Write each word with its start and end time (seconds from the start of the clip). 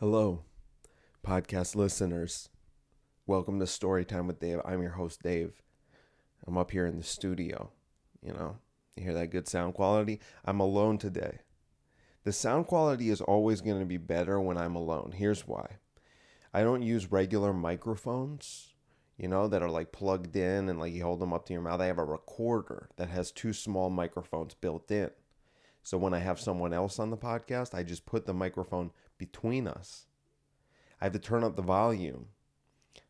Hello, 0.00 0.42
podcast 1.24 1.76
listeners. 1.76 2.48
Welcome 3.28 3.60
to 3.60 3.64
Storytime 3.64 4.26
with 4.26 4.40
Dave. 4.40 4.60
I'm 4.64 4.82
your 4.82 4.90
host, 4.90 5.22
Dave. 5.22 5.62
I'm 6.48 6.58
up 6.58 6.72
here 6.72 6.84
in 6.84 6.96
the 6.96 7.04
studio. 7.04 7.70
You 8.20 8.32
know, 8.32 8.56
you 8.96 9.04
hear 9.04 9.14
that 9.14 9.30
good 9.30 9.46
sound 9.46 9.74
quality? 9.74 10.18
I'm 10.44 10.58
alone 10.58 10.98
today. 10.98 11.38
The 12.24 12.32
sound 12.32 12.66
quality 12.66 13.08
is 13.08 13.20
always 13.20 13.60
going 13.60 13.78
to 13.78 13.86
be 13.86 13.96
better 13.96 14.40
when 14.40 14.58
I'm 14.58 14.74
alone. 14.74 15.12
Here's 15.14 15.46
why 15.46 15.76
I 16.52 16.64
don't 16.64 16.82
use 16.82 17.12
regular 17.12 17.52
microphones, 17.52 18.74
you 19.16 19.28
know, 19.28 19.46
that 19.46 19.62
are 19.62 19.70
like 19.70 19.92
plugged 19.92 20.34
in 20.34 20.68
and 20.68 20.80
like 20.80 20.92
you 20.92 21.04
hold 21.04 21.20
them 21.20 21.32
up 21.32 21.46
to 21.46 21.52
your 21.52 21.62
mouth. 21.62 21.80
I 21.80 21.86
have 21.86 21.98
a 21.98 22.04
recorder 22.04 22.88
that 22.96 23.10
has 23.10 23.30
two 23.30 23.52
small 23.52 23.90
microphones 23.90 24.54
built 24.54 24.90
in. 24.90 25.10
So 25.84 25.98
when 25.98 26.14
I 26.14 26.18
have 26.18 26.40
someone 26.40 26.72
else 26.72 26.98
on 26.98 27.10
the 27.10 27.16
podcast, 27.16 27.74
I 27.74 27.84
just 27.84 28.06
put 28.06 28.26
the 28.26 28.34
microphone 28.34 28.90
between 29.18 29.66
us. 29.66 30.06
I 31.00 31.04
have 31.06 31.12
to 31.12 31.18
turn 31.18 31.44
up 31.44 31.56
the 31.56 31.62
volume, 31.62 32.28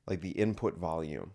like 0.07 0.21
the 0.21 0.31
input 0.31 0.77
volume, 0.79 1.33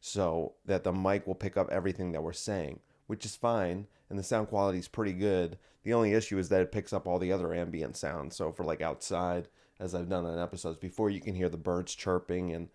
so 0.00 0.54
that 0.64 0.84
the 0.84 0.92
mic 0.92 1.26
will 1.26 1.34
pick 1.34 1.56
up 1.56 1.70
everything 1.70 2.12
that 2.12 2.22
we're 2.22 2.32
saying, 2.32 2.80
which 3.06 3.24
is 3.24 3.36
fine. 3.36 3.86
And 4.10 4.18
the 4.18 4.22
sound 4.22 4.48
quality 4.48 4.78
is 4.78 4.88
pretty 4.88 5.14
good. 5.14 5.58
The 5.82 5.94
only 5.94 6.12
issue 6.12 6.38
is 6.38 6.48
that 6.50 6.60
it 6.60 6.72
picks 6.72 6.92
up 6.92 7.06
all 7.06 7.18
the 7.18 7.32
other 7.32 7.54
ambient 7.54 7.96
sounds. 7.96 8.36
So 8.36 8.52
for 8.52 8.64
like 8.64 8.82
outside, 8.82 9.48
as 9.80 9.94
I've 9.94 10.08
done 10.08 10.26
in 10.26 10.38
episodes 10.38 10.78
before, 10.78 11.10
you 11.10 11.20
can 11.20 11.34
hear 11.34 11.48
the 11.48 11.56
birds 11.56 11.94
chirping 11.94 12.52
and 12.52 12.68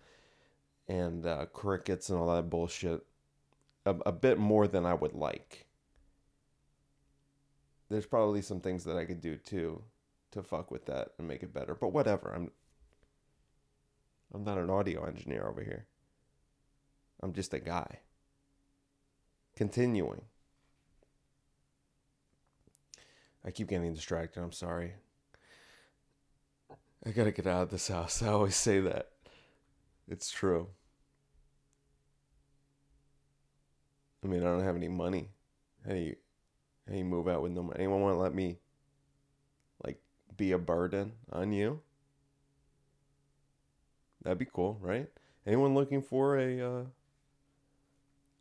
and 0.88 1.26
uh, 1.26 1.46
crickets 1.54 2.10
and 2.10 2.18
all 2.18 2.34
that 2.36 2.50
bullshit 2.50 3.06
a, 3.86 3.96
a 4.08 4.12
bit 4.12 4.40
more 4.40 4.68
than 4.68 4.86
I 4.86 4.96
would 4.96 5.14
like 5.14 5.68
there's 7.90 8.06
probably 8.06 8.42
some 8.42 8.60
things 8.60 8.84
that 8.84 8.98
I 8.98 9.06
could 9.06 9.22
do 9.22 9.36
too 9.36 9.82
to 10.32 10.44
fuck 10.44 10.72
with 10.72 10.86
that 10.86 11.10
and 11.18 11.28
make 11.28 11.44
it 11.44 11.54
better. 11.54 11.76
But 11.76 11.94
whatever. 11.94 12.34
I'm 12.36 12.52
I'm 14.34 14.44
not 14.44 14.58
an 14.58 14.70
audio 14.70 15.06
engineer 15.06 15.48
over 15.48 15.64
here. 15.64 15.88
I'm 17.22 17.34
just 17.34 17.54
a 17.54 17.60
guy. 17.60 18.00
Continuing. 19.56 20.22
I 23.44 23.52
keep 23.52 23.70
getting 23.70 23.94
distracted. 23.94 24.42
I'm 24.42 24.52
sorry. 24.52 24.94
I 27.06 27.12
gotta 27.12 27.32
get 27.32 27.48
out 27.48 27.64
of 27.64 27.70
this 27.70 27.88
house. 27.88 28.22
I 28.22 28.28
always 28.28 28.56
say 28.56 28.80
that. 28.82 29.10
It's 30.08 30.30
true. 30.30 30.68
I 34.24 34.28
mean, 34.28 34.42
I 34.42 34.48
don't 34.48 34.64
have 34.64 34.76
any 34.76 34.90
money. 34.90 35.30
And 35.86 36.16
you 36.92 37.06
move 37.06 37.28
out 37.28 37.42
with 37.42 37.54
no 37.54 37.64
money. 37.64 37.80
Anyone 37.80 38.02
want 38.02 38.16
to 38.16 38.20
let 38.20 38.34
me 38.34 38.60
be 40.40 40.52
a 40.52 40.58
burden 40.58 41.12
on 41.32 41.52
you? 41.52 41.82
That'd 44.24 44.40
be 44.40 44.48
cool, 44.52 44.80
right? 44.82 45.08
Anyone 45.46 45.76
looking 45.76 46.02
for 46.02 46.36
a 46.38 46.60
uh, 46.60 46.84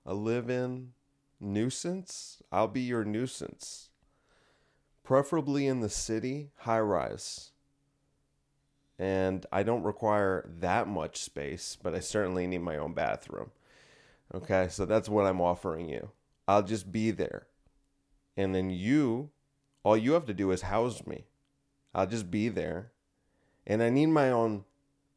a 0.06 0.14
live-in 0.14 0.92
nuisance? 1.38 2.42
I'll 2.50 2.68
be 2.68 2.80
your 2.80 3.04
nuisance. 3.04 3.90
Preferably 5.04 5.66
in 5.66 5.80
the 5.80 5.90
city, 5.90 6.50
high 6.56 6.80
rise. 6.80 7.52
And 8.98 9.44
I 9.52 9.62
don't 9.62 9.82
require 9.82 10.50
that 10.58 10.88
much 10.88 11.18
space, 11.18 11.76
but 11.80 11.94
I 11.94 12.00
certainly 12.00 12.46
need 12.46 12.62
my 12.62 12.78
own 12.78 12.94
bathroom. 12.94 13.50
Okay, 14.34 14.68
so 14.70 14.86
that's 14.86 15.08
what 15.08 15.26
I'm 15.26 15.40
offering 15.40 15.88
you. 15.88 16.10
I'll 16.48 16.62
just 16.62 16.90
be 16.90 17.10
there 17.10 17.48
and 18.38 18.54
then 18.54 18.70
you 18.70 19.30
all 19.82 19.96
you 19.96 20.12
have 20.12 20.24
to 20.24 20.32
do 20.32 20.50
is 20.52 20.62
house 20.62 21.06
me 21.06 21.24
i'll 21.98 22.06
just 22.06 22.30
be 22.30 22.48
there. 22.48 22.92
And 23.66 23.82
i 23.82 23.90
need 23.90 24.06
my 24.06 24.30
own 24.30 24.64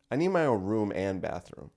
i 0.09 0.15
need 0.15 0.29
my 0.29 0.45
own 0.45 0.63
room 0.63 0.91
and 0.95 1.21
bathroom. 1.21 1.71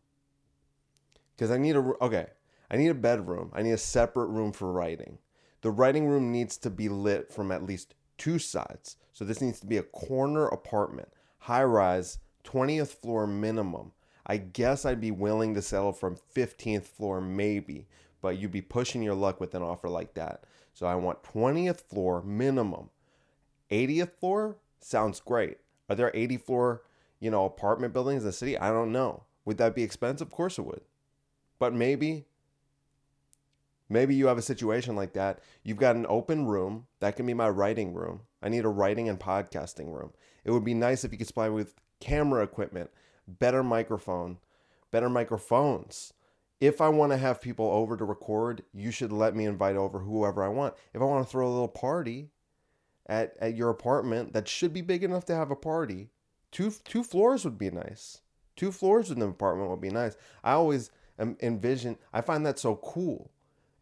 Because 1.34 1.50
i 1.50 1.58
need 1.58 1.76
a 1.76 1.92
okay 2.00 2.26
i 2.70 2.76
need 2.76 2.88
a 2.88 2.94
bedroom. 2.94 3.50
I 3.52 3.62
need 3.62 3.72
a 3.72 3.78
separate 3.78 4.26
room 4.26 4.52
for 4.52 4.72
writing. 4.72 5.18
The 5.60 5.70
writing 5.70 6.06
room 6.06 6.32
needs 6.32 6.56
to 6.58 6.70
be 6.70 6.88
lit 6.88 7.32
from 7.32 7.50
at 7.50 7.64
least 7.64 7.94
two 8.18 8.38
sides. 8.38 8.96
So 9.12 9.24
this 9.24 9.40
needs 9.40 9.60
to 9.60 9.66
be 9.66 9.76
a 9.76 9.82
corner 9.82 10.46
apartment 10.46 11.08
high 11.38 11.64
rise 11.64 12.18
20th 12.44 12.88
floor 12.88 13.26
minimum. 13.26 13.92
I 14.26 14.38
guess 14.38 14.86
i'd 14.86 15.00
be 15.00 15.10
willing 15.10 15.54
to 15.54 15.62
settle 15.62 15.92
from 15.92 16.16
15th 16.34 16.86
floor 16.86 17.20
maybe 17.20 17.86
but 18.24 18.38
you'd 18.38 18.50
be 18.50 18.62
pushing 18.62 19.02
your 19.02 19.14
luck 19.14 19.38
with 19.38 19.54
an 19.54 19.60
offer 19.60 19.86
like 19.86 20.14
that. 20.14 20.44
So 20.72 20.86
I 20.86 20.94
want 20.94 21.22
20th 21.22 21.82
floor 21.82 22.22
minimum. 22.22 22.88
80th 23.70 24.12
floor 24.12 24.56
sounds 24.84 25.20
great. 25.20 25.58
Are 25.88 25.96
there 25.96 26.10
80 26.14 26.38
floor, 26.38 26.82
you 27.20 27.30
know, 27.30 27.44
apartment 27.44 27.92
buildings 27.92 28.22
in 28.22 28.28
the 28.28 28.32
city? 28.32 28.58
I 28.58 28.70
don't 28.70 28.92
know. 28.92 29.24
Would 29.44 29.58
that 29.58 29.74
be 29.74 29.82
expensive? 29.82 30.28
Of 30.28 30.32
course 30.32 30.58
it 30.58 30.62
would. 30.62 30.82
But 31.58 31.74
maybe 31.74 32.26
maybe 33.88 34.14
you 34.14 34.26
have 34.26 34.38
a 34.38 34.42
situation 34.42 34.96
like 34.96 35.12
that. 35.12 35.40
You've 35.62 35.76
got 35.76 35.96
an 35.96 36.06
open 36.08 36.46
room. 36.46 36.86
That 37.00 37.16
can 37.16 37.26
be 37.26 37.34
my 37.34 37.48
writing 37.48 37.94
room. 37.94 38.22
I 38.42 38.48
need 38.48 38.64
a 38.64 38.68
writing 38.68 39.08
and 39.08 39.20
podcasting 39.20 39.92
room. 39.92 40.12
It 40.44 40.50
would 40.50 40.64
be 40.64 40.74
nice 40.74 41.04
if 41.04 41.12
you 41.12 41.18
could 41.18 41.26
supply 41.26 41.48
me 41.48 41.54
with 41.54 41.74
camera 42.00 42.42
equipment, 42.42 42.90
better 43.26 43.62
microphone, 43.62 44.38
better 44.90 45.08
microphones 45.08 46.12
if 46.60 46.80
I 46.80 46.88
want 46.88 47.12
to 47.12 47.18
have 47.18 47.40
people 47.40 47.66
over 47.66 47.96
to 47.96 48.04
record, 48.04 48.62
you 48.72 48.90
should 48.90 49.12
let 49.12 49.36
me 49.36 49.44
invite 49.44 49.76
over 49.76 49.98
whoever 49.98 50.42
I 50.42 50.48
want. 50.48 50.74
If 50.94 51.02
I 51.02 51.04
want 51.04 51.24
to 51.24 51.30
throw 51.30 51.46
a 51.46 51.50
little 51.50 51.68
party 51.68 52.30
at, 53.06 53.34
at 53.40 53.54
your 53.54 53.70
apartment 53.70 54.32
that 54.32 54.48
should 54.48 54.72
be 54.72 54.80
big 54.80 55.04
enough 55.04 55.24
to 55.26 55.34
have 55.34 55.50
a 55.50 55.56
party, 55.56 56.10
two 56.50 56.70
two 56.84 57.02
floors 57.02 57.44
would 57.44 57.58
be 57.58 57.70
nice. 57.70 58.20
Two 58.56 58.70
floors 58.70 59.10
in 59.10 59.20
an 59.20 59.28
apartment 59.28 59.70
would 59.70 59.80
be 59.80 59.90
nice. 59.90 60.16
I 60.42 60.52
always 60.52 60.90
envision. 61.18 61.96
I 62.12 62.20
find 62.20 62.46
that 62.46 62.58
so 62.58 62.76
cool. 62.76 63.30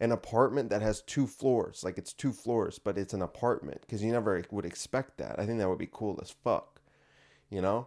An 0.00 0.10
apartment 0.10 0.70
that 0.70 0.82
has 0.82 1.02
two 1.02 1.28
floors, 1.28 1.84
like 1.84 1.96
it's 1.96 2.12
two 2.12 2.32
floors, 2.32 2.80
but 2.80 2.98
it's 2.98 3.14
an 3.14 3.22
apartment 3.22 3.82
because 3.82 4.02
you 4.02 4.10
never 4.10 4.42
would 4.50 4.64
expect 4.64 5.18
that. 5.18 5.38
I 5.38 5.46
think 5.46 5.58
that 5.58 5.68
would 5.68 5.78
be 5.78 5.88
cool 5.90 6.18
as 6.20 6.34
fuck, 6.42 6.80
you 7.50 7.60
know. 7.60 7.86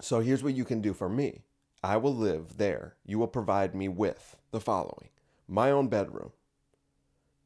So 0.00 0.18
here's 0.18 0.42
what 0.42 0.54
you 0.54 0.64
can 0.64 0.80
do 0.80 0.92
for 0.92 1.08
me 1.08 1.42
I 1.82 1.96
will 1.96 2.14
live 2.14 2.56
there. 2.56 2.96
You 3.04 3.20
will 3.20 3.28
provide 3.28 3.74
me 3.74 3.88
with 3.88 4.36
the 4.50 4.60
following 4.60 5.10
my 5.52 5.70
own 5.70 5.88
bedroom. 5.88 6.32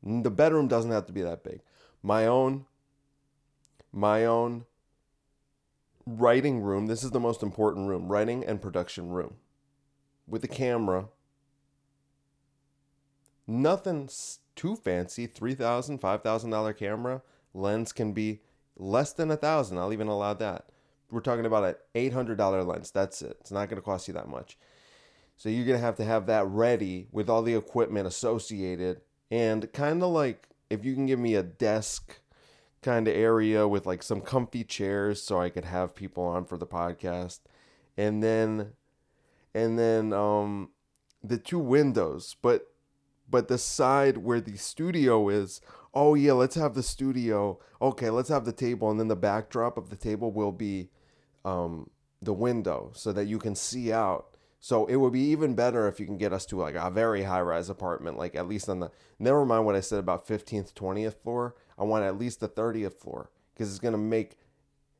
The 0.02 0.30
bedroom 0.30 0.68
doesn't 0.68 0.90
have 0.92 1.06
to 1.06 1.12
be 1.12 1.22
that 1.22 1.42
big. 1.42 1.60
My 2.02 2.26
own, 2.26 2.66
my 3.96 4.24
own 4.24 4.64
writing 6.06 6.60
room. 6.60 6.86
This 6.86 7.02
is 7.02 7.10
the 7.10 7.20
most 7.20 7.42
important 7.42 7.88
room 7.88 8.08
writing 8.08 8.44
and 8.44 8.62
production 8.62 9.08
room 9.08 9.34
with 10.28 10.44
a 10.44 10.48
camera. 10.48 11.08
Nothing 13.46 14.08
too 14.54 14.76
fancy. 14.76 15.26
$3,000, 15.26 16.00
$5,000 16.00 16.76
camera. 16.76 17.22
Lens 17.54 17.92
can 17.92 18.12
be 18.12 18.42
less 18.76 19.12
than 19.12 19.30
a 19.30 19.36
thousand. 19.36 19.78
I'll 19.78 19.92
even 19.92 20.08
allow 20.08 20.34
that 20.34 20.66
we're 21.10 21.20
talking 21.20 21.46
about 21.46 21.64
an 21.64 22.10
$800 22.10 22.66
lens. 22.66 22.90
That's 22.90 23.22
it. 23.22 23.36
It's 23.40 23.52
not 23.52 23.68
going 23.68 23.80
to 23.80 23.84
cost 23.84 24.08
you 24.08 24.14
that 24.14 24.28
much. 24.28 24.58
So 25.36 25.48
you're 25.48 25.66
going 25.66 25.78
to 25.78 25.84
have 25.84 25.96
to 25.96 26.04
have 26.04 26.26
that 26.26 26.46
ready 26.46 27.08
with 27.12 27.28
all 27.28 27.42
the 27.42 27.54
equipment 27.54 28.06
associated 28.06 29.02
and 29.30 29.70
kind 29.72 30.02
of 30.02 30.10
like 30.10 30.48
if 30.70 30.84
you 30.84 30.94
can 30.94 31.06
give 31.06 31.18
me 31.18 31.34
a 31.34 31.42
desk 31.42 32.20
kind 32.86 33.08
of 33.08 33.16
area 33.16 33.66
with 33.66 33.84
like 33.84 34.00
some 34.00 34.20
comfy 34.20 34.62
chairs 34.62 35.20
so 35.20 35.40
I 35.40 35.50
could 35.50 35.64
have 35.64 35.96
people 35.96 36.22
on 36.22 36.44
for 36.44 36.56
the 36.56 36.66
podcast. 36.68 37.40
And 37.96 38.22
then 38.22 38.74
and 39.54 39.76
then 39.76 40.12
um 40.12 40.70
the 41.22 41.36
two 41.36 41.58
windows, 41.58 42.36
but 42.40 42.68
but 43.28 43.48
the 43.48 43.58
side 43.58 44.18
where 44.18 44.40
the 44.40 44.56
studio 44.56 45.28
is, 45.28 45.60
oh 45.94 46.14
yeah, 46.14 46.32
let's 46.32 46.54
have 46.54 46.74
the 46.74 46.82
studio. 46.82 47.58
Okay, 47.82 48.08
let's 48.08 48.28
have 48.28 48.44
the 48.44 48.52
table 48.52 48.88
and 48.88 49.00
then 49.00 49.08
the 49.08 49.16
backdrop 49.16 49.76
of 49.76 49.90
the 49.90 49.96
table 49.96 50.30
will 50.30 50.52
be 50.52 50.90
um, 51.44 51.90
the 52.22 52.32
window 52.32 52.92
so 52.94 53.12
that 53.12 53.24
you 53.26 53.40
can 53.40 53.56
see 53.56 53.92
out. 53.92 54.35
So 54.66 54.86
it 54.86 54.96
would 54.96 55.12
be 55.12 55.20
even 55.20 55.54
better 55.54 55.86
if 55.86 56.00
you 56.00 56.06
can 56.06 56.18
get 56.18 56.32
us 56.32 56.44
to 56.46 56.56
like 56.56 56.74
a 56.74 56.90
very 56.90 57.22
high 57.22 57.40
rise 57.40 57.70
apartment, 57.70 58.18
like 58.18 58.34
at 58.34 58.48
least 58.48 58.68
on 58.68 58.80
the 58.80 58.90
never 59.16 59.46
mind 59.46 59.64
what 59.64 59.76
I 59.76 59.80
said 59.80 60.00
about 60.00 60.26
15th, 60.26 60.74
20th 60.74 61.22
floor. 61.22 61.54
I 61.78 61.84
want 61.84 62.04
at 62.04 62.18
least 62.18 62.40
the 62.40 62.48
30th 62.48 62.94
floor 62.94 63.30
because 63.54 63.70
it's 63.70 63.78
gonna 63.78 63.96
make 63.96 64.38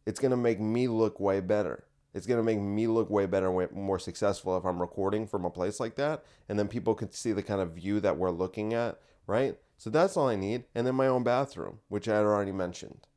it's 0.06 0.20
gonna 0.20 0.36
make 0.36 0.60
me 0.60 0.86
look 0.86 1.18
way 1.18 1.40
better. 1.40 1.82
It's 2.14 2.28
gonna 2.28 2.44
make 2.44 2.60
me 2.60 2.86
look 2.86 3.10
way 3.10 3.26
better, 3.26 3.50
way 3.50 3.66
more 3.72 3.98
successful 3.98 4.56
if 4.56 4.64
I'm 4.64 4.80
recording 4.80 5.26
from 5.26 5.44
a 5.44 5.50
place 5.50 5.80
like 5.80 5.96
that, 5.96 6.24
and 6.48 6.56
then 6.56 6.68
people 6.68 6.94
can 6.94 7.10
see 7.10 7.32
the 7.32 7.42
kind 7.42 7.60
of 7.60 7.72
view 7.72 7.98
that 7.98 8.16
we're 8.16 8.30
looking 8.30 8.72
at, 8.72 9.00
right? 9.26 9.58
So 9.78 9.90
that's 9.90 10.16
all 10.16 10.28
I 10.28 10.36
need, 10.36 10.66
and 10.76 10.86
then 10.86 10.94
my 10.94 11.08
own 11.08 11.24
bathroom, 11.24 11.80
which 11.88 12.08
I 12.08 12.14
had 12.14 12.24
already 12.24 12.52
mentioned. 12.52 13.08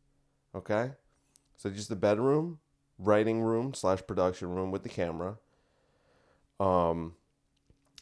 Okay, 0.56 0.94
so 1.56 1.70
just 1.70 1.90
the 1.90 1.96
bedroom, 1.96 2.58
writing 2.98 3.42
room 3.42 3.76
slash 3.76 4.02
production 4.08 4.50
room 4.50 4.72
with 4.72 4.82
the 4.82 4.90
camera. 4.90 5.38
Um, 6.60 7.16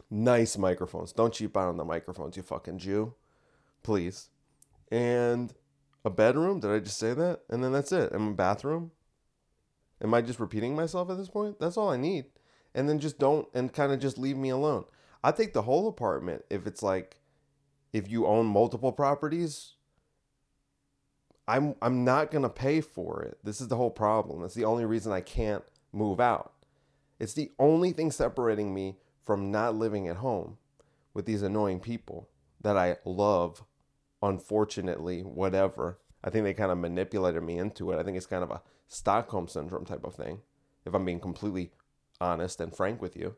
nice 0.10 0.58
microphones. 0.58 1.14
Don't 1.14 1.34
cheap 1.34 1.56
out 1.56 1.68
on 1.70 1.78
the 1.78 1.86
microphones, 1.86 2.38
you 2.38 2.44
fucking 2.44 2.80
Jew. 2.80 3.14
Please. 3.84 4.30
And 4.92 5.54
a 6.04 6.10
bedroom. 6.10 6.60
Did 6.60 6.72
I 6.72 6.80
just 6.80 6.98
say 6.98 7.14
that? 7.14 7.42
And 7.50 7.64
then 7.64 7.72
that's 7.72 7.92
it. 7.92 8.12
And 8.12 8.32
a 8.32 8.34
bathroom. 8.34 8.92
Am 10.02 10.14
I 10.14 10.22
just 10.22 10.40
repeating 10.40 10.76
myself 10.76 11.10
at 11.10 11.18
this 11.18 11.30
point? 11.30 11.60
That's 11.60 11.78
all 11.78 11.90
I 11.90 11.98
need. 11.98 12.26
And 12.74 12.88
then 12.88 13.00
just 13.00 13.20
don't 13.20 13.48
and 13.54 13.74
kind 13.74 13.92
of 13.92 14.00
just 14.00 14.18
leave 14.18 14.38
me 14.38 14.50
alone. 14.50 14.86
I 15.24 15.32
take 15.32 15.54
the 15.54 15.64
whole 15.64 15.88
apartment 15.88 16.46
if 16.50 16.68
it's 16.68 16.84
like 16.84 17.20
if 17.94 18.10
you 18.10 18.28
own 18.28 18.46
multiple 18.46 18.92
properties. 18.92 19.74
I'm 21.48 21.76
I'm 21.82 22.04
not 22.04 22.30
going 22.30 22.44
to 22.44 22.50
pay 22.50 22.82
for 22.82 23.24
it. 23.24 23.40
This 23.44 23.62
is 23.62 23.70
the 23.70 23.78
whole 23.78 23.90
problem. 23.90 24.42
That's 24.42 24.54
the 24.54 24.66
only 24.66 24.86
reason 24.86 25.12
I 25.12 25.22
can't 25.22 25.64
move 25.94 26.20
out. 26.20 26.54
It's 27.20 27.34
the 27.34 27.52
only 27.60 27.92
thing 27.92 28.12
separating 28.12 28.74
me 28.74 28.98
from 29.24 29.52
not 29.52 29.76
living 29.76 30.08
at 30.08 30.18
home 30.18 30.58
with 31.14 31.26
these 31.26 31.42
annoying 31.42 31.80
people 31.80 32.30
that 32.62 32.78
I 32.78 32.98
love, 33.06 33.64
unfortunately, 34.22 35.22
whatever. 35.22 36.00
I 36.24 36.30
think 36.30 36.44
they 36.44 36.54
kind 36.54 36.72
of 36.72 36.78
manipulated 36.78 37.44
me 37.44 37.58
into 37.58 37.92
it. 37.92 38.00
I 38.00 38.04
think 38.04 38.18
it's 38.18 38.26
kind 38.26 38.44
of 38.44 38.52
a 38.52 38.62
Stockholm 38.88 39.48
syndrome 39.48 39.86
type 39.86 40.04
of 40.04 40.16
thing, 40.16 40.42
if 40.86 40.94
I'm 40.94 41.06
being 41.06 41.20
completely 41.20 41.72
honest 42.22 42.62
and 42.62 42.76
frank 42.76 43.02
with 43.02 43.16
you. 43.16 43.36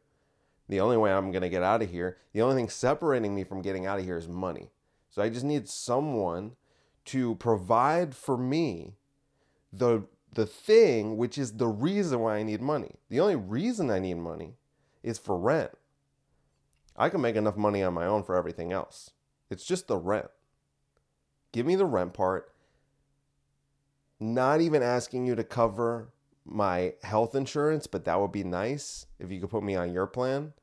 The 0.68 0.80
only 0.80 0.98
way 0.98 1.12
I'm 1.12 1.32
going 1.32 1.42
to 1.42 1.50
get 1.50 1.64
out 1.64 1.82
of 1.82 1.90
here, 1.90 2.18
the 2.32 2.42
only 2.42 2.56
thing 2.56 2.70
separating 2.70 3.34
me 3.34 3.44
from 3.44 3.62
getting 3.62 3.86
out 3.86 4.00
of 4.00 4.06
here 4.06 4.18
is 4.18 4.28
money. 4.28 4.70
So 5.10 5.22
I 5.22 5.30
just 5.30 5.46
need 5.46 5.68
someone 5.68 6.56
to 7.06 7.36
provide 7.36 8.14
for 8.14 8.38
me 8.38 8.94
the 9.74 10.04
the 10.34 10.46
thing 10.46 11.18
which 11.18 11.38
is 11.38 11.54
the 11.54 11.68
reason 11.68 12.20
why 12.20 12.38
I 12.38 12.44
need 12.44 12.62
money. 12.62 12.96
The 13.10 13.20
only 13.20 13.36
reason 13.36 13.90
I 13.90 14.00
need 14.00 14.16
money 14.16 14.56
is 15.04 15.18
for 15.18 15.38
rent. 15.38 15.72
I 16.96 17.10
can 17.10 17.22
make 17.22 17.36
enough 17.36 17.58
money 17.58 17.82
on 17.82 17.94
my 17.94 18.06
own 18.06 18.24
for 18.24 18.36
everything 18.36 18.72
else. 18.72 19.12
It's 19.50 19.66
just 19.66 19.88
the 19.88 19.98
rent. 19.98 20.30
Give 21.52 21.66
me 21.66 21.76
the 21.76 21.86
rent 21.86 22.14
part. 22.14 22.54
Not 24.20 24.62
even 24.62 24.84
asking 24.84 25.26
you 25.26 25.36
to 25.36 25.44
cover 25.44 26.10
my 26.46 26.94
health 27.04 27.36
insurance, 27.36 27.88
but 27.88 28.06
that 28.06 28.20
would 28.20 28.32
be 28.32 28.44
nice 28.44 29.06
if 29.18 29.32
you 29.32 29.40
could 29.40 29.50
put 29.50 29.64
me 29.64 29.76
on 29.76 29.94
your 29.94 30.08
plan. 30.08 30.54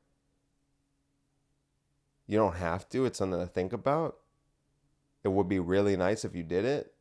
You 2.27 2.37
don't 2.37 2.55
have 2.55 2.87
to, 2.89 3.05
it's 3.05 3.17
something 3.17 3.39
to 3.39 3.47
think 3.47 3.73
about. 3.73 4.17
It 5.23 5.29
would 5.29 5.47
be 5.47 5.59
really 5.59 5.97
nice 5.97 6.23
if 6.23 6.35
you 6.35 6.43
did 6.43 6.65
it. 6.65 6.93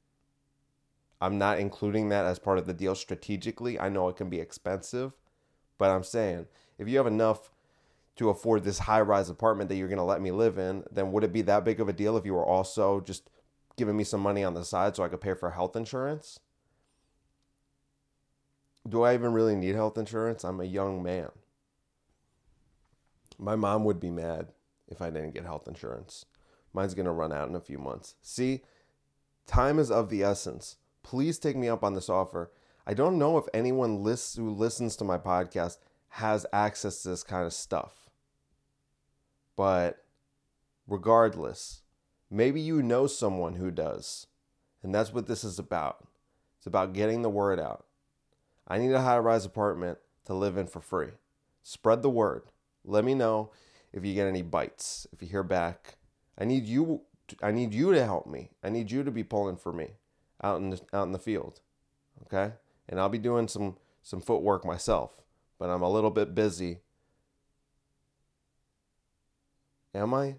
I'm 1.20 1.38
not 1.38 1.58
including 1.58 2.10
that 2.10 2.26
as 2.26 2.38
part 2.38 2.58
of 2.58 2.66
the 2.66 2.74
deal 2.74 2.94
strategically. 2.94 3.80
I 3.80 3.88
know 3.88 4.08
it 4.08 4.16
can 4.16 4.28
be 4.28 4.40
expensive, 4.40 5.12
but 5.78 5.90
I'm 5.90 6.04
saying 6.04 6.46
if 6.78 6.88
you 6.88 6.98
have 6.98 7.06
enough 7.06 7.50
to 8.16 8.30
afford 8.30 8.64
this 8.64 8.80
high 8.80 9.00
rise 9.00 9.28
apartment 9.28 9.68
that 9.68 9.76
you're 9.76 9.88
going 9.88 9.98
to 9.98 10.04
let 10.04 10.20
me 10.20 10.30
live 10.30 10.58
in, 10.58 10.84
then 10.90 11.12
would 11.12 11.24
it 11.24 11.32
be 11.32 11.42
that 11.42 11.64
big 11.64 11.80
of 11.80 11.88
a 11.88 11.92
deal 11.92 12.16
if 12.16 12.24
you 12.24 12.34
were 12.34 12.44
also 12.44 13.00
just 13.00 13.30
giving 13.76 13.96
me 13.96 14.04
some 14.04 14.20
money 14.20 14.42
on 14.42 14.54
the 14.54 14.64
side 14.64 14.96
so 14.96 15.02
I 15.04 15.08
could 15.08 15.20
pay 15.20 15.34
for 15.34 15.50
health 15.50 15.76
insurance? 15.76 16.40
Do 18.88 19.02
I 19.02 19.14
even 19.14 19.32
really 19.32 19.54
need 19.54 19.74
health 19.74 19.98
insurance? 19.98 20.44
I'm 20.44 20.60
a 20.60 20.64
young 20.64 21.02
man. 21.02 21.30
My 23.38 23.56
mom 23.56 23.84
would 23.84 24.00
be 24.00 24.10
mad 24.10 24.48
if 24.88 25.02
I 25.02 25.10
didn't 25.10 25.34
get 25.34 25.44
health 25.44 25.68
insurance. 25.68 26.24
Mine's 26.72 26.94
going 26.94 27.06
to 27.06 27.12
run 27.12 27.32
out 27.32 27.48
in 27.48 27.54
a 27.54 27.60
few 27.60 27.78
months. 27.78 28.14
See, 28.22 28.62
time 29.46 29.78
is 29.78 29.90
of 29.90 30.08
the 30.08 30.22
essence. 30.22 30.76
Please 31.06 31.38
take 31.38 31.54
me 31.54 31.68
up 31.68 31.84
on 31.84 31.94
this 31.94 32.08
offer. 32.08 32.50
I 32.84 32.92
don't 32.92 33.16
know 33.16 33.38
if 33.38 33.44
anyone 33.54 34.02
lists, 34.02 34.34
who 34.34 34.50
listens 34.50 34.96
to 34.96 35.04
my 35.04 35.18
podcast 35.18 35.78
has 36.08 36.44
access 36.52 37.00
to 37.02 37.10
this 37.10 37.22
kind 37.22 37.46
of 37.46 37.52
stuff. 37.52 38.10
But 39.54 40.04
regardless, 40.88 41.82
maybe 42.28 42.60
you 42.60 42.82
know 42.82 43.06
someone 43.06 43.54
who 43.54 43.70
does. 43.70 44.26
And 44.82 44.92
that's 44.92 45.12
what 45.12 45.28
this 45.28 45.44
is 45.44 45.60
about. 45.60 46.08
It's 46.58 46.66
about 46.66 46.92
getting 46.92 47.22
the 47.22 47.30
word 47.30 47.60
out. 47.60 47.86
I 48.66 48.78
need 48.78 48.90
a 48.90 49.02
high 49.02 49.18
rise 49.18 49.44
apartment 49.44 49.98
to 50.24 50.34
live 50.34 50.56
in 50.56 50.66
for 50.66 50.80
free. 50.80 51.10
Spread 51.62 52.02
the 52.02 52.10
word. 52.10 52.50
Let 52.84 53.04
me 53.04 53.14
know 53.14 53.52
if 53.92 54.04
you 54.04 54.12
get 54.12 54.26
any 54.26 54.42
bites, 54.42 55.06
if 55.12 55.22
you 55.22 55.28
hear 55.28 55.44
back. 55.44 55.98
I 56.36 56.46
need 56.46 56.64
you 56.64 57.02
I 57.40 57.52
need 57.52 57.72
you 57.72 57.92
to 57.92 58.04
help 58.04 58.26
me. 58.26 58.50
I 58.64 58.70
need 58.70 58.90
you 58.90 59.04
to 59.04 59.12
be 59.12 59.22
pulling 59.22 59.56
for 59.56 59.72
me 59.72 59.90
out 60.42 60.60
in 60.60 60.70
the, 60.70 60.80
out 60.92 61.06
in 61.06 61.12
the 61.12 61.18
field. 61.18 61.60
Okay? 62.24 62.54
And 62.88 63.00
I'll 63.00 63.08
be 63.08 63.18
doing 63.18 63.48
some 63.48 63.76
some 64.02 64.20
footwork 64.20 64.64
myself, 64.64 65.16
but 65.58 65.68
I'm 65.68 65.82
a 65.82 65.90
little 65.90 66.12
bit 66.12 66.34
busy 66.34 66.78
Am 69.96 70.12
I? 70.12 70.36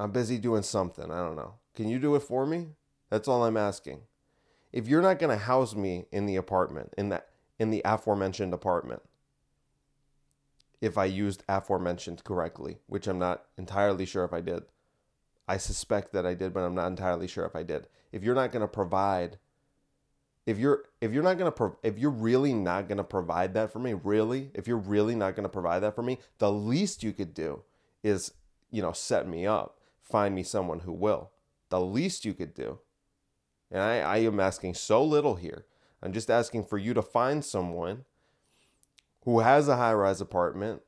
I'm 0.00 0.10
busy 0.10 0.38
doing 0.38 0.62
something. 0.62 1.10
I 1.10 1.18
don't 1.18 1.36
know. 1.36 1.56
Can 1.74 1.86
you 1.88 1.98
do 1.98 2.14
it 2.14 2.22
for 2.22 2.46
me? 2.46 2.68
That's 3.10 3.28
all 3.28 3.44
I'm 3.44 3.58
asking. 3.58 4.00
If 4.72 4.88
you're 4.88 5.02
not 5.02 5.18
going 5.18 5.36
to 5.36 5.44
house 5.44 5.74
me 5.74 6.06
in 6.10 6.24
the 6.24 6.36
apartment, 6.36 6.94
in 6.96 7.10
that 7.10 7.28
in 7.58 7.70
the 7.70 7.82
aforementioned 7.84 8.54
apartment, 8.54 9.02
if 10.80 10.96
I 10.96 11.04
used 11.04 11.44
aforementioned 11.46 12.24
correctly, 12.24 12.78
which 12.86 13.06
I'm 13.06 13.18
not 13.18 13.44
entirely 13.58 14.06
sure 14.06 14.24
if 14.24 14.32
I 14.32 14.40
did. 14.40 14.62
I 15.48 15.56
suspect 15.56 16.12
that 16.12 16.26
I 16.26 16.34
did, 16.34 16.54
but 16.54 16.60
I'm 16.60 16.74
not 16.74 16.86
entirely 16.86 17.26
sure 17.26 17.44
if 17.44 17.56
I 17.56 17.62
did. 17.62 17.88
If 18.12 18.22
you're 18.22 18.34
not 18.34 18.52
going 18.52 18.62
to 18.62 18.68
provide 18.68 19.38
if 20.46 20.58
you're 20.58 20.84
if 21.00 21.12
you're 21.12 21.22
not 21.22 21.38
gonna 21.38 21.52
pro- 21.52 21.76
if 21.82 21.98
you're 21.98 22.10
really 22.10 22.52
not 22.52 22.88
gonna 22.88 23.04
provide 23.04 23.54
that 23.54 23.72
for 23.72 23.78
me 23.78 23.94
really 23.94 24.50
if 24.54 24.66
you're 24.66 24.76
really 24.76 25.14
not 25.14 25.36
gonna 25.36 25.48
provide 25.48 25.80
that 25.80 25.94
for 25.94 26.02
me 26.02 26.18
the 26.38 26.50
least 26.50 27.02
you 27.02 27.12
could 27.12 27.32
do 27.32 27.62
is 28.02 28.32
you 28.70 28.82
know 28.82 28.92
set 28.92 29.28
me 29.28 29.46
up 29.46 29.78
find 30.02 30.34
me 30.34 30.42
someone 30.42 30.80
who 30.80 30.92
will 30.92 31.30
the 31.68 31.80
least 31.80 32.24
you 32.24 32.34
could 32.34 32.54
do 32.54 32.78
and 33.70 33.80
i, 33.80 33.98
I 33.98 34.16
am 34.18 34.40
asking 34.40 34.74
so 34.74 35.04
little 35.04 35.36
here 35.36 35.64
i'm 36.02 36.12
just 36.12 36.30
asking 36.30 36.64
for 36.64 36.78
you 36.78 36.92
to 36.94 37.02
find 37.02 37.44
someone 37.44 38.04
who 39.24 39.40
has 39.40 39.68
a 39.68 39.76
high 39.76 39.94
rise 39.94 40.20
apartment 40.20 40.82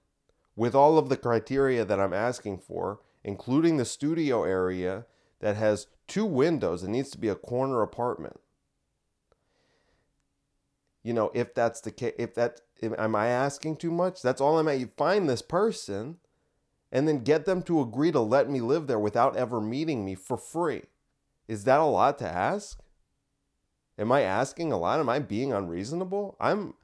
with 0.56 0.74
all 0.74 0.98
of 0.98 1.08
the 1.08 1.16
criteria 1.16 1.84
that 1.84 2.00
i'm 2.00 2.12
asking 2.12 2.58
for 2.58 3.00
including 3.24 3.76
the 3.76 3.84
studio 3.84 4.44
area 4.44 5.06
that 5.40 5.56
has 5.56 5.86
two 6.06 6.24
windows 6.24 6.82
it 6.82 6.88
needs 6.88 7.10
to 7.10 7.18
be 7.18 7.28
a 7.28 7.34
corner 7.34 7.82
apartment 7.82 8.38
you 11.04 11.12
know, 11.12 11.30
if 11.34 11.54
that's 11.54 11.82
the 11.82 11.92
case, 11.92 12.14
if 12.18 12.34
that, 12.34 12.62
if, 12.80 12.92
am 12.98 13.14
I 13.14 13.28
asking 13.28 13.76
too 13.76 13.90
much? 13.90 14.22
That's 14.22 14.40
all 14.40 14.58
I'm 14.58 14.66
at. 14.66 14.80
You 14.80 14.88
find 14.96 15.28
this 15.28 15.42
person 15.42 16.16
and 16.90 17.06
then 17.06 17.22
get 17.22 17.44
them 17.44 17.62
to 17.64 17.80
agree 17.80 18.10
to 18.10 18.20
let 18.20 18.50
me 18.50 18.60
live 18.60 18.86
there 18.86 18.98
without 18.98 19.36
ever 19.36 19.60
meeting 19.60 20.04
me 20.04 20.14
for 20.14 20.38
free. 20.38 20.82
Is 21.46 21.64
that 21.64 21.78
a 21.78 21.84
lot 21.84 22.18
to 22.18 22.26
ask? 22.26 22.80
Am 23.98 24.10
I 24.10 24.22
asking 24.22 24.72
a 24.72 24.78
lot? 24.78 24.98
Am 24.98 25.10
I 25.10 25.18
being 25.18 25.52
unreasonable? 25.52 26.36
I'm, 26.40 26.74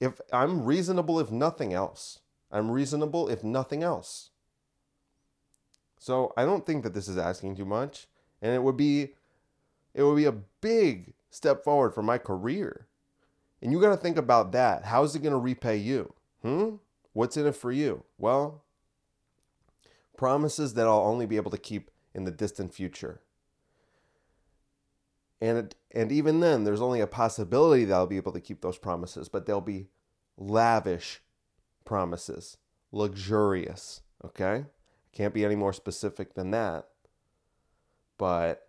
if 0.00 0.20
I'm 0.30 0.66
reasonable, 0.66 1.18
if 1.18 1.30
nothing 1.30 1.72
else, 1.72 2.20
I'm 2.52 2.70
reasonable, 2.70 3.28
if 3.28 3.42
nothing 3.42 3.82
else. 3.82 4.30
So 6.06 6.32
I 6.36 6.44
don't 6.44 6.64
think 6.64 6.84
that 6.84 6.94
this 6.94 7.08
is 7.08 7.18
asking 7.18 7.56
too 7.56 7.64
much, 7.64 8.06
and 8.40 8.54
it 8.54 8.62
would 8.62 8.76
be, 8.76 9.14
it 9.92 10.04
would 10.04 10.16
be 10.16 10.26
a 10.26 10.40
big 10.60 11.14
step 11.30 11.64
forward 11.64 11.94
for 11.94 12.02
my 12.02 12.16
career 12.16 12.86
and 13.62 13.72
you 13.72 13.80
got 13.80 13.90
to 13.90 13.96
think 13.96 14.16
about 14.16 14.52
that. 14.52 14.84
How's 14.84 15.14
it 15.16 15.22
going 15.22 15.32
to 15.32 15.38
repay 15.38 15.76
you? 15.76 16.12
Hmm? 16.42 16.76
What's 17.12 17.36
in 17.36 17.46
it 17.46 17.56
for 17.56 17.72
you? 17.72 18.04
Well, 18.18 18.62
promises 20.16 20.74
that 20.74 20.86
I'll 20.86 21.00
only 21.00 21.26
be 21.26 21.36
able 21.36 21.50
to 21.50 21.58
keep 21.58 21.90
in 22.14 22.24
the 22.24 22.30
distant 22.30 22.74
future. 22.74 23.20
And 25.40 25.58
it, 25.58 25.74
and 25.92 26.12
even 26.12 26.40
then 26.40 26.64
there's 26.64 26.80
only 26.80 27.00
a 27.00 27.06
possibility 27.06 27.84
that 27.84 27.94
I'll 27.94 28.06
be 28.06 28.16
able 28.16 28.32
to 28.32 28.40
keep 28.40 28.60
those 28.60 28.78
promises, 28.78 29.28
but 29.28 29.46
they'll 29.46 29.60
be 29.60 29.88
lavish 30.36 31.22
promises, 31.84 32.58
luxurious, 32.92 34.02
okay? 34.24 34.66
Can't 35.16 35.32
be 35.32 35.46
any 35.46 35.56
more 35.56 35.72
specific 35.72 36.34
than 36.34 36.50
that. 36.50 36.88
But 38.18 38.68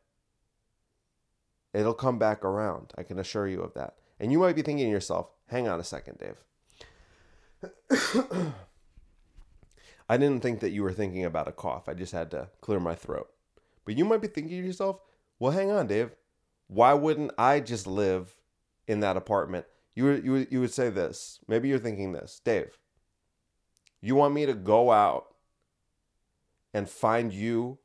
it'll 1.73 1.93
come 1.93 2.17
back 2.17 2.45
around. 2.45 2.93
I 2.97 3.03
can 3.03 3.19
assure 3.19 3.49
you 3.49 3.59
of 3.61 3.73
that. 3.73 3.95
And 4.17 4.31
you 4.31 4.39
might 4.39 4.55
be 4.55 4.61
thinking 4.61 4.85
to 4.85 4.91
yourself, 4.91 5.27
hang 5.47 5.67
on 5.67 5.81
a 5.81 5.83
second, 5.83 6.19
Dave. 6.19 6.37
I 10.09 10.15
didn't 10.15 10.41
think 10.41 10.61
that 10.61 10.69
you 10.69 10.83
were 10.83 10.93
thinking 10.93 11.25
about 11.25 11.49
a 11.49 11.51
cough. 11.51 11.89
I 11.89 11.93
just 11.93 12.13
had 12.13 12.31
to 12.31 12.47
clear 12.61 12.79
my 12.79 12.95
throat. 12.95 13.29
But 13.83 13.97
you 13.97 14.05
might 14.05 14.21
be 14.21 14.29
thinking 14.29 14.61
to 14.61 14.67
yourself, 14.67 15.01
well, 15.39 15.51
hang 15.51 15.69
on, 15.69 15.87
Dave. 15.87 16.11
Why 16.67 16.93
wouldn't 16.93 17.31
I 17.37 17.59
just 17.59 17.87
live 17.87 18.37
in 18.87 19.01
that 19.01 19.17
apartment? 19.17 19.65
You 19.95 20.05
would, 20.05 20.23
you 20.23 20.47
you 20.49 20.61
would 20.61 20.73
say 20.73 20.89
this. 20.89 21.41
Maybe 21.45 21.67
you're 21.67 21.77
thinking 21.77 22.13
this, 22.13 22.39
Dave. 22.45 22.77
You 23.99 24.15
want 24.15 24.33
me 24.33 24.45
to 24.45 24.53
go 24.53 24.91
out 24.91 25.33
and 26.73 26.89
find 26.89 27.33
you 27.33 27.79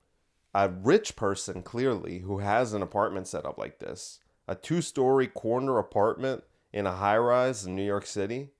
a 0.54 0.68
rich 0.68 1.16
person, 1.16 1.62
clearly, 1.62 2.18
who 2.20 2.38
has 2.38 2.72
an 2.72 2.82
apartment 2.82 3.26
set 3.26 3.46
up 3.46 3.58
like 3.58 3.78
this 3.78 4.20
a 4.48 4.54
two 4.54 4.82
story 4.82 5.26
corner 5.26 5.78
apartment 5.78 6.44
in 6.72 6.86
a 6.86 6.92
high 6.92 7.16
rise 7.16 7.64
in 7.64 7.76
New 7.76 7.86
York 7.86 8.06
City 8.06 8.50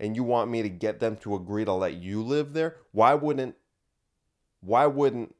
and 0.00 0.16
you 0.16 0.22
want 0.22 0.50
me 0.50 0.62
to 0.62 0.68
get 0.68 1.00
them 1.00 1.16
to 1.16 1.34
agree 1.34 1.64
to 1.64 1.72
let 1.72 1.94
you 1.94 2.22
live 2.22 2.52
there, 2.52 2.76
why 2.92 3.14
wouldn't 3.14 3.56
why 4.60 4.86
wouldn't 4.86 5.34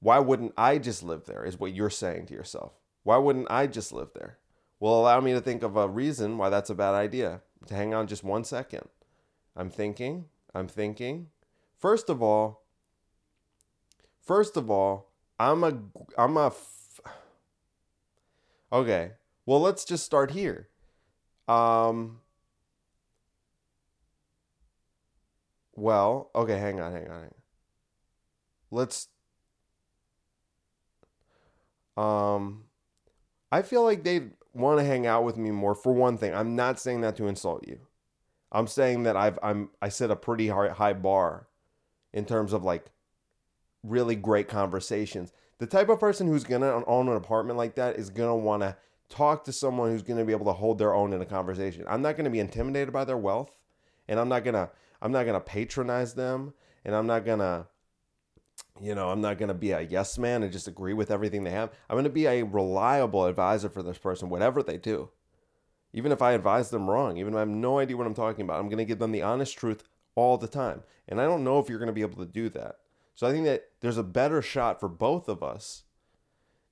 why 0.00 0.18
wouldn't 0.18 0.52
I 0.56 0.78
just 0.78 1.02
live 1.02 1.26
there 1.26 1.44
is 1.44 1.58
what 1.58 1.74
you're 1.74 1.90
saying 1.90 2.26
to 2.26 2.34
yourself. 2.34 2.72
Why 3.04 3.18
wouldn't 3.18 3.50
I 3.50 3.66
just 3.66 3.92
live 3.92 4.10
there? 4.14 4.38
Well, 4.80 4.94
allow 4.94 5.20
me 5.20 5.32
to 5.32 5.40
think 5.40 5.62
of 5.62 5.76
a 5.76 5.88
reason 5.88 6.38
why 6.38 6.50
that's 6.50 6.70
a 6.70 6.74
bad 6.74 6.94
idea. 6.94 7.40
To 7.66 7.74
hang 7.74 7.94
on 7.94 8.08
just 8.08 8.24
one 8.24 8.42
second. 8.42 8.88
I'm 9.54 9.70
thinking, 9.70 10.24
I'm 10.54 10.68
thinking. 10.68 11.28
First 11.78 12.08
of 12.08 12.22
all, 12.22 12.64
first 14.20 14.56
of 14.56 14.70
all, 14.70 15.12
I'm 15.38 15.64
a 15.64 15.82
I'm 16.16 16.36
a 16.36 16.46
f- 16.46 17.00
Okay. 18.72 19.12
Well, 19.46 19.60
let's 19.60 19.84
just 19.84 20.04
start 20.04 20.30
here. 20.30 20.68
Um 21.48 22.20
Well, 25.74 26.30
okay, 26.34 26.58
hang 26.58 26.80
on, 26.80 26.92
hang 26.92 27.08
on. 27.08 27.20
Hang 27.20 27.24
on. 27.24 27.34
Let's 28.70 29.08
um 31.96 32.64
I 33.52 33.62
feel 33.62 33.84
like 33.84 34.04
they 34.04 34.30
want 34.54 34.80
to 34.80 34.84
hang 34.84 35.06
out 35.06 35.24
with 35.24 35.36
me 35.36 35.50
more 35.50 35.74
for 35.74 35.92
one 35.92 36.18
thing. 36.18 36.34
I'm 36.34 36.56
not 36.56 36.80
saying 36.80 37.02
that 37.02 37.16
to 37.16 37.26
insult 37.28 37.66
you. 37.68 37.80
I'm 38.52 38.66
saying 38.66 39.04
that 39.04 39.16
I've 39.16 39.38
I'm 39.42 39.70
I 39.80 39.88
set 39.88 40.10
a 40.10 40.16
pretty 40.16 40.48
high, 40.48 40.92
bar 40.92 41.48
in 42.12 42.24
terms 42.24 42.52
of 42.52 42.62
like 42.62 42.86
really 43.82 44.14
great 44.14 44.48
conversations. 44.48 45.32
The 45.58 45.66
type 45.66 45.88
of 45.88 45.98
person 45.98 46.26
who's 46.28 46.44
gonna 46.44 46.84
own 46.86 47.08
an 47.08 47.16
apartment 47.16 47.56
like 47.56 47.74
that 47.76 47.96
is 47.96 48.10
gonna 48.10 48.36
want 48.36 48.62
to 48.62 48.76
talk 49.08 49.44
to 49.44 49.52
someone 49.52 49.90
who's 49.90 50.02
gonna 50.02 50.24
be 50.24 50.32
able 50.32 50.46
to 50.46 50.52
hold 50.52 50.78
their 50.78 50.94
own 50.94 51.12
in 51.12 51.22
a 51.22 51.26
conversation. 51.26 51.84
I'm 51.88 52.02
not 52.02 52.16
gonna 52.16 52.30
be 52.30 52.40
intimidated 52.40 52.92
by 52.92 53.04
their 53.04 53.18
wealth, 53.18 53.50
and 54.06 54.20
I'm 54.20 54.28
not 54.28 54.44
gonna 54.44 54.70
I'm 55.00 55.12
not 55.12 55.24
gonna 55.24 55.40
patronize 55.40 56.14
them, 56.14 56.52
and 56.84 56.94
I'm 56.94 57.06
not 57.06 57.24
gonna 57.24 57.66
you 58.80 58.94
know, 58.94 59.10
I'm 59.10 59.20
not 59.20 59.38
going 59.38 59.48
to 59.48 59.54
be 59.54 59.72
a 59.72 59.80
yes 59.80 60.18
man 60.18 60.42
and 60.42 60.52
just 60.52 60.68
agree 60.68 60.92
with 60.92 61.10
everything 61.10 61.44
they 61.44 61.50
have. 61.50 61.70
I'm 61.88 61.94
going 61.94 62.04
to 62.04 62.10
be 62.10 62.26
a 62.26 62.42
reliable 62.42 63.26
advisor 63.26 63.68
for 63.68 63.82
this 63.82 63.98
person, 63.98 64.28
whatever 64.28 64.62
they 64.62 64.76
do. 64.76 65.10
Even 65.92 66.12
if 66.12 66.22
I 66.22 66.32
advise 66.32 66.70
them 66.70 66.88
wrong, 66.88 67.16
even 67.18 67.34
if 67.34 67.36
I 67.36 67.40
have 67.40 67.48
no 67.48 67.78
idea 67.78 67.96
what 67.96 68.06
I'm 68.06 68.14
talking 68.14 68.44
about, 68.44 68.58
I'm 68.58 68.68
going 68.68 68.78
to 68.78 68.84
give 68.84 68.98
them 68.98 69.12
the 69.12 69.22
honest 69.22 69.56
truth 69.58 69.82
all 70.14 70.38
the 70.38 70.48
time. 70.48 70.82
And 71.08 71.20
I 71.20 71.24
don't 71.24 71.44
know 71.44 71.58
if 71.58 71.68
you're 71.68 71.78
going 71.78 71.88
to 71.88 71.92
be 71.92 72.02
able 72.02 72.24
to 72.24 72.30
do 72.30 72.48
that. 72.50 72.76
So 73.14 73.26
I 73.26 73.32
think 73.32 73.44
that 73.44 73.68
there's 73.80 73.98
a 73.98 74.02
better 74.02 74.40
shot 74.40 74.80
for 74.80 74.88
both 74.88 75.28
of 75.28 75.42
us. 75.42 75.84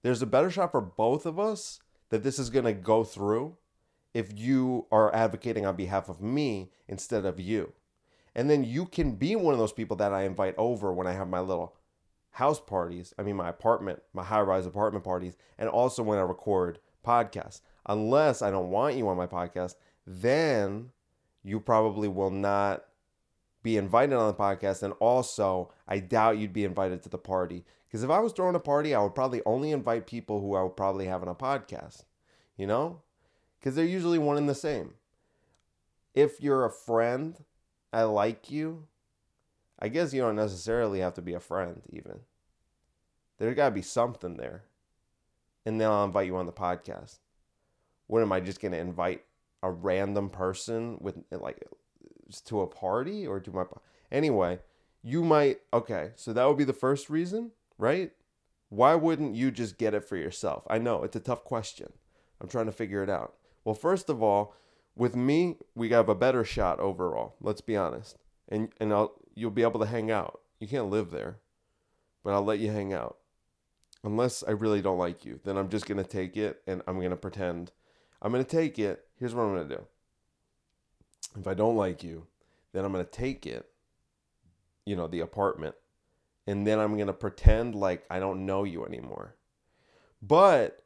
There's 0.03 0.23
a 0.23 0.27
better 0.27 0.51
shot 0.51 0.73
for 0.73 0.81
both 0.81 1.27
of 1.27 1.39
us 1.39 1.81
that 2.09 2.23
this 2.23 2.39
is 2.39 2.51
going 2.51 2.65
to 2.65 2.73
go 2.73 3.05
through 3.05 3.57
if 4.15 4.37
you 4.37 4.87
are 4.91 5.15
advocating 5.15 5.67
on 5.67 5.77
behalf 5.77 6.09
of 6.09 6.21
me 6.21 6.71
instead 6.89 7.25
of 7.25 7.39
you. 7.39 7.73
And 8.35 8.49
then 8.49 8.65
you 8.65 8.87
can 8.87 9.17
be 9.17 9.37
one 9.37 9.53
of 9.53 9.61
those 9.61 9.73
people 9.73 9.97
that 9.99 10.13
I 10.13 10.23
invite 10.23 10.55
over 10.57 10.93
when 10.93 11.07
I 11.07 11.13
have 11.13 11.29
my 11.29 11.41
little 11.41 11.77
house 12.33 12.61
parties, 12.61 13.13
I 13.19 13.23
mean, 13.23 13.37
my 13.37 13.49
apartment, 13.49 14.03
my 14.13 14.25
high 14.25 14.41
rise 14.41 14.67
apartment 14.67 15.05
parties, 15.05 15.37
and 15.59 15.69
also 15.69 16.03
when 16.03 16.19
I 16.19 16.23
record 16.23 16.79
podcasts. 17.05 17.61
Unless 17.87 18.43
I 18.43 18.51
don't 18.51 18.71
want 18.71 18.97
you 18.97 19.09
on 19.09 19.17
my 19.17 19.27
podcast, 19.27 19.75
then 20.07 20.91
you 21.43 21.61
probably 21.61 22.09
will 22.09 22.31
not 22.31 22.85
be 23.63 23.77
invited 23.77 24.15
on 24.15 24.29
the 24.29 24.35
podcast. 24.35 24.83
And 24.83 24.95
also, 25.01 25.73
I 25.89 25.99
doubt 25.99 26.39
you'd 26.39 26.53
be 26.53 26.65
invited 26.65 27.03
to 27.03 27.09
the 27.09 27.19
party. 27.19 27.65
Because 27.87 28.03
if 28.03 28.11
I 28.11 28.21
was 28.21 28.33
throwing 28.33 28.55
a 28.55 28.61
party, 28.61 28.95
I 28.95 29.03
would 29.03 29.15
probably 29.15 29.43
only 29.45 29.73
invite 29.73 30.07
people 30.07 30.41
who 30.41 30.55
I 30.55 30.63
would 30.63 30.77
probably 30.77 31.07
have 31.07 31.23
on 31.23 31.29
a 31.29 31.35
podcast, 31.35 32.05
you 32.57 32.67
know? 32.67 33.01
Because 33.59 33.75
they're 33.75 33.85
usually 33.85 34.19
one 34.19 34.37
and 34.37 34.49
the 34.49 34.55
same. 34.55 34.95
If 36.15 36.41
you're 36.41 36.65
a 36.65 36.71
friend, 36.71 37.37
I 37.93 38.05
like 38.05 38.51
you, 38.51 38.87
I 39.79 39.89
guess 39.89 40.13
you 40.13 40.21
don't 40.21 40.37
necessarily 40.37 41.01
have 41.01 41.15
to 41.15 41.23
be 41.23 41.35
a 41.35 41.41
friend, 41.41 41.83
even. 41.91 42.21
There's 43.39 43.57
got 43.57 43.71
to 43.71 43.75
be 43.75 43.83
something 43.83 44.37
there. 44.37 44.65
And 45.65 45.81
then 45.81 45.91
I'll 45.91 46.05
invite 46.05 46.27
you 46.27 46.37
on 46.37 46.47
the 46.47 46.53
podcast. 46.53 47.19
What 48.11 48.23
am 48.23 48.33
I 48.33 48.41
just 48.41 48.61
going 48.61 48.73
to 48.73 48.79
invite 48.79 49.23
a 49.63 49.71
random 49.71 50.31
person 50.31 50.99
with, 51.01 51.17
like, 51.31 51.65
to 52.47 52.61
a 52.61 52.67
party 52.67 53.25
or 53.27 53.39
to 53.39 53.53
my. 53.53 53.65
Anyway, 54.11 54.59
you 55.03 55.23
might. 55.23 55.61
Okay, 55.73 56.11
so 56.17 56.33
that 56.33 56.45
would 56.47 56.59
be 56.59 56.65
the 56.65 56.73
first 56.73 57.09
reason, 57.09 57.53
right? 57.79 58.11
Why 58.69 58.97
wouldn't 58.97 59.37
you 59.37 59.51
just 59.51 59.79
get 59.79 59.95
it 59.95 60.05
for 60.05 60.17
yourself? 60.17 60.65
I 60.69 60.79
know 60.79 61.05
it's 61.05 61.17
a 61.17 61.21
tough 61.21 61.45
question. 61.45 61.93
I'm 62.41 62.49
trying 62.49 62.67
to 62.67 62.73
figure 62.73 63.03
it 63.03 63.11
out. 63.11 63.35
Well, 63.65 63.75
first 63.75 64.09
of 64.09 64.23
all, 64.23 64.55
with 64.97 65.15
me, 65.15 65.59
we 65.75 65.91
have 65.91 66.09
a 66.09 66.15
better 66.15 66.45
shot 66.45 66.81
overall. 66.81 67.37
Let's 67.41 67.61
be 67.61 67.77
honest. 67.77 68.17
And 68.49 68.71
and 68.81 68.93
I'll 68.93 69.15
you'll 69.35 69.51
be 69.51 69.63
able 69.63 69.81
to 69.81 69.87
hang 69.87 70.11
out. 70.11 70.41
You 70.59 70.67
can't 70.67 70.91
live 70.91 71.11
there, 71.11 71.39
but 72.25 72.33
I'll 72.33 72.45
let 72.45 72.59
you 72.59 72.73
hang 72.73 72.93
out. 72.93 73.19
Unless 74.03 74.43
I 74.43 74.53
really 74.53 74.83
don't 74.83 74.99
like 74.99 75.25
you, 75.25 75.41
then 75.45 75.57
I'm 75.57 75.69
just 75.69 75.87
to 76.03 76.09
take 76.09 76.37
it 76.37 76.63
and 76.67 76.83
I'm 76.87 76.97
to 77.11 77.17
pretend. 77.17 77.71
I'm 78.23 78.33
going 78.33 78.45
to 78.45 78.51
take 78.51 78.79
it. 78.79 79.07
Here's 79.19 79.35
what 79.35 79.43
I'm 79.43 79.55
going 79.55 79.69
to 79.69 79.77
do. 79.77 79.83
If 81.39 81.47
I 81.47 81.55
don't 81.55 81.77
like 81.77 82.03
you, 82.03 82.27
then 82.73 82.85
I'm 82.85 82.93
going 82.93 83.05
to 83.05 83.11
take 83.11 83.47
it, 83.47 83.69
you 84.85 84.97
know, 84.97 85.07
the 85.07 85.21
apartment, 85.21 85.75
and 86.47 86.67
then 86.67 86.79
I'm 86.79 86.95
going 86.97 87.07
to 87.07 87.13
pretend 87.13 87.75
like 87.75 88.05
I 88.11 88.19
don't 88.19 88.47
know 88.47 88.65
you 88.65 88.85
anymore. 88.85 89.37
But 90.23 90.83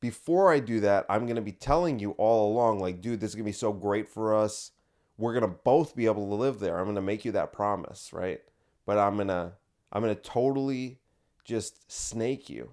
before 0.00 0.52
I 0.52 0.60
do 0.60 0.80
that, 0.80 1.06
I'm 1.08 1.26
going 1.26 1.36
to 1.36 1.42
be 1.42 1.52
telling 1.52 1.98
you 1.98 2.12
all 2.12 2.52
along, 2.52 2.80
like, 2.80 3.00
dude, 3.00 3.20
this 3.20 3.30
is 3.30 3.34
going 3.34 3.44
to 3.44 3.48
be 3.48 3.52
so 3.52 3.72
great 3.72 4.08
for 4.08 4.34
us 4.34 4.72
we're 5.18 5.34
gonna 5.34 5.48
both 5.48 5.96
be 5.96 6.06
able 6.06 6.28
to 6.28 6.34
live 6.34 6.58
there. 6.60 6.78
I'm 6.78 6.86
gonna 6.86 7.02
make 7.02 7.24
you 7.24 7.32
that 7.32 7.52
promise, 7.52 8.12
right? 8.12 8.40
But 8.84 8.98
I'm 8.98 9.16
gonna 9.16 9.54
I'm 9.92 10.02
gonna 10.02 10.14
totally 10.14 11.00
just 11.44 11.90
snake 11.90 12.50
you 12.50 12.70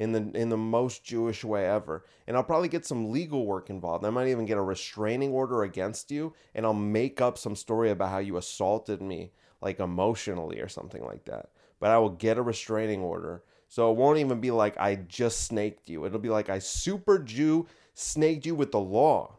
in 0.00 0.12
the 0.12 0.30
in 0.34 0.48
the 0.48 0.56
most 0.56 1.04
Jewish 1.04 1.44
way 1.44 1.66
ever. 1.66 2.06
And 2.26 2.34
I'll 2.34 2.42
probably 2.42 2.68
get 2.68 2.86
some 2.86 3.12
legal 3.12 3.44
work 3.44 3.68
involved. 3.68 4.04
I 4.04 4.10
might 4.10 4.28
even 4.28 4.46
get 4.46 4.56
a 4.56 4.62
restraining 4.62 5.30
order 5.30 5.62
against 5.62 6.10
you 6.10 6.32
and 6.54 6.64
I'll 6.64 6.72
make 6.72 7.20
up 7.20 7.36
some 7.36 7.54
story 7.54 7.90
about 7.90 8.08
how 8.08 8.18
you 8.18 8.38
assaulted 8.38 9.02
me 9.02 9.32
like 9.60 9.78
emotionally 9.78 10.58
or 10.60 10.68
something 10.68 11.04
like 11.04 11.26
that. 11.26 11.50
But 11.80 11.90
I 11.90 11.98
will 11.98 12.08
get 12.08 12.38
a 12.38 12.42
restraining 12.42 13.02
order. 13.02 13.44
So 13.68 13.90
it 13.90 13.98
won't 13.98 14.18
even 14.18 14.40
be 14.40 14.50
like 14.50 14.80
I 14.80 14.94
just 14.94 15.42
snaked 15.42 15.90
you. 15.90 16.06
It'll 16.06 16.18
be 16.18 16.30
like 16.30 16.48
I 16.48 16.60
super 16.60 17.18
Jew 17.18 17.66
snaked 17.92 18.46
you 18.46 18.54
with 18.54 18.72
the 18.72 18.80
law. 18.80 19.36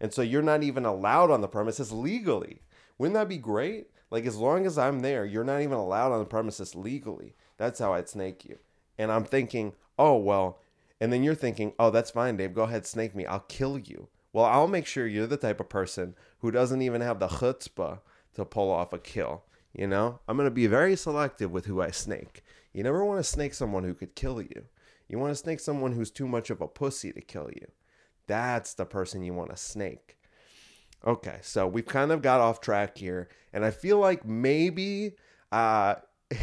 And 0.00 0.14
so 0.14 0.22
you're 0.22 0.42
not 0.42 0.62
even 0.62 0.84
allowed 0.84 1.32
on 1.32 1.40
the 1.40 1.48
premises 1.48 1.90
legally. 1.90 2.62
Wouldn't 2.98 3.14
that 3.14 3.28
be 3.28 3.36
great? 3.36 3.88
Like, 4.10 4.24
as 4.26 4.36
long 4.36 4.64
as 4.64 4.78
I'm 4.78 5.00
there, 5.00 5.26
you're 5.26 5.44
not 5.44 5.60
even 5.60 5.76
allowed 5.76 6.12
on 6.12 6.20
the 6.20 6.24
premises 6.24 6.74
legally. 6.74 7.34
That's 7.58 7.78
how 7.78 7.92
I'd 7.92 8.08
snake 8.08 8.44
you. 8.44 8.58
And 8.98 9.12
I'm 9.12 9.24
thinking, 9.24 9.74
oh, 9.98 10.16
well, 10.16 10.58
and 11.00 11.12
then 11.12 11.22
you're 11.22 11.34
thinking, 11.34 11.72
oh, 11.78 11.90
that's 11.90 12.10
fine, 12.10 12.36
Dave. 12.36 12.54
Go 12.54 12.62
ahead, 12.62 12.86
snake 12.86 13.14
me. 13.14 13.24
I'll 13.24 13.40
kill 13.40 13.78
you. 13.78 14.08
Well, 14.32 14.44
I'll 14.44 14.68
make 14.68 14.86
sure 14.86 15.06
you're 15.06 15.26
the 15.26 15.36
type 15.36 15.60
of 15.60 15.68
person 15.68 16.14
who 16.40 16.50
doesn't 16.50 16.82
even 16.82 17.00
have 17.00 17.18
the 17.18 17.28
chutzpah 17.28 18.00
to 18.34 18.44
pull 18.44 18.70
off 18.70 18.92
a 18.92 18.98
kill. 18.98 19.44
You 19.72 19.86
know, 19.86 20.20
I'm 20.26 20.36
going 20.36 20.48
to 20.48 20.54
be 20.54 20.66
very 20.66 20.96
selective 20.96 21.50
with 21.50 21.66
who 21.66 21.80
I 21.80 21.90
snake. 21.90 22.42
You 22.72 22.82
never 22.82 23.04
want 23.04 23.20
to 23.20 23.24
snake 23.24 23.54
someone 23.54 23.84
who 23.84 23.94
could 23.94 24.14
kill 24.14 24.42
you. 24.42 24.64
You 25.08 25.18
want 25.18 25.30
to 25.30 25.36
snake 25.36 25.60
someone 25.60 25.92
who's 25.92 26.10
too 26.10 26.28
much 26.28 26.50
of 26.50 26.60
a 26.60 26.68
pussy 26.68 27.12
to 27.12 27.20
kill 27.20 27.50
you. 27.54 27.66
That's 28.26 28.74
the 28.74 28.84
person 28.84 29.22
you 29.22 29.32
want 29.34 29.50
to 29.50 29.56
snake. 29.56 30.18
Okay, 31.06 31.38
so 31.42 31.66
we've 31.66 31.86
kind 31.86 32.12
of 32.12 32.22
got 32.22 32.40
off 32.40 32.60
track 32.60 32.98
here, 32.98 33.28
and 33.52 33.64
I 33.64 33.70
feel 33.70 33.98
like 33.98 34.24
maybe 34.24 35.12
uh 35.52 35.94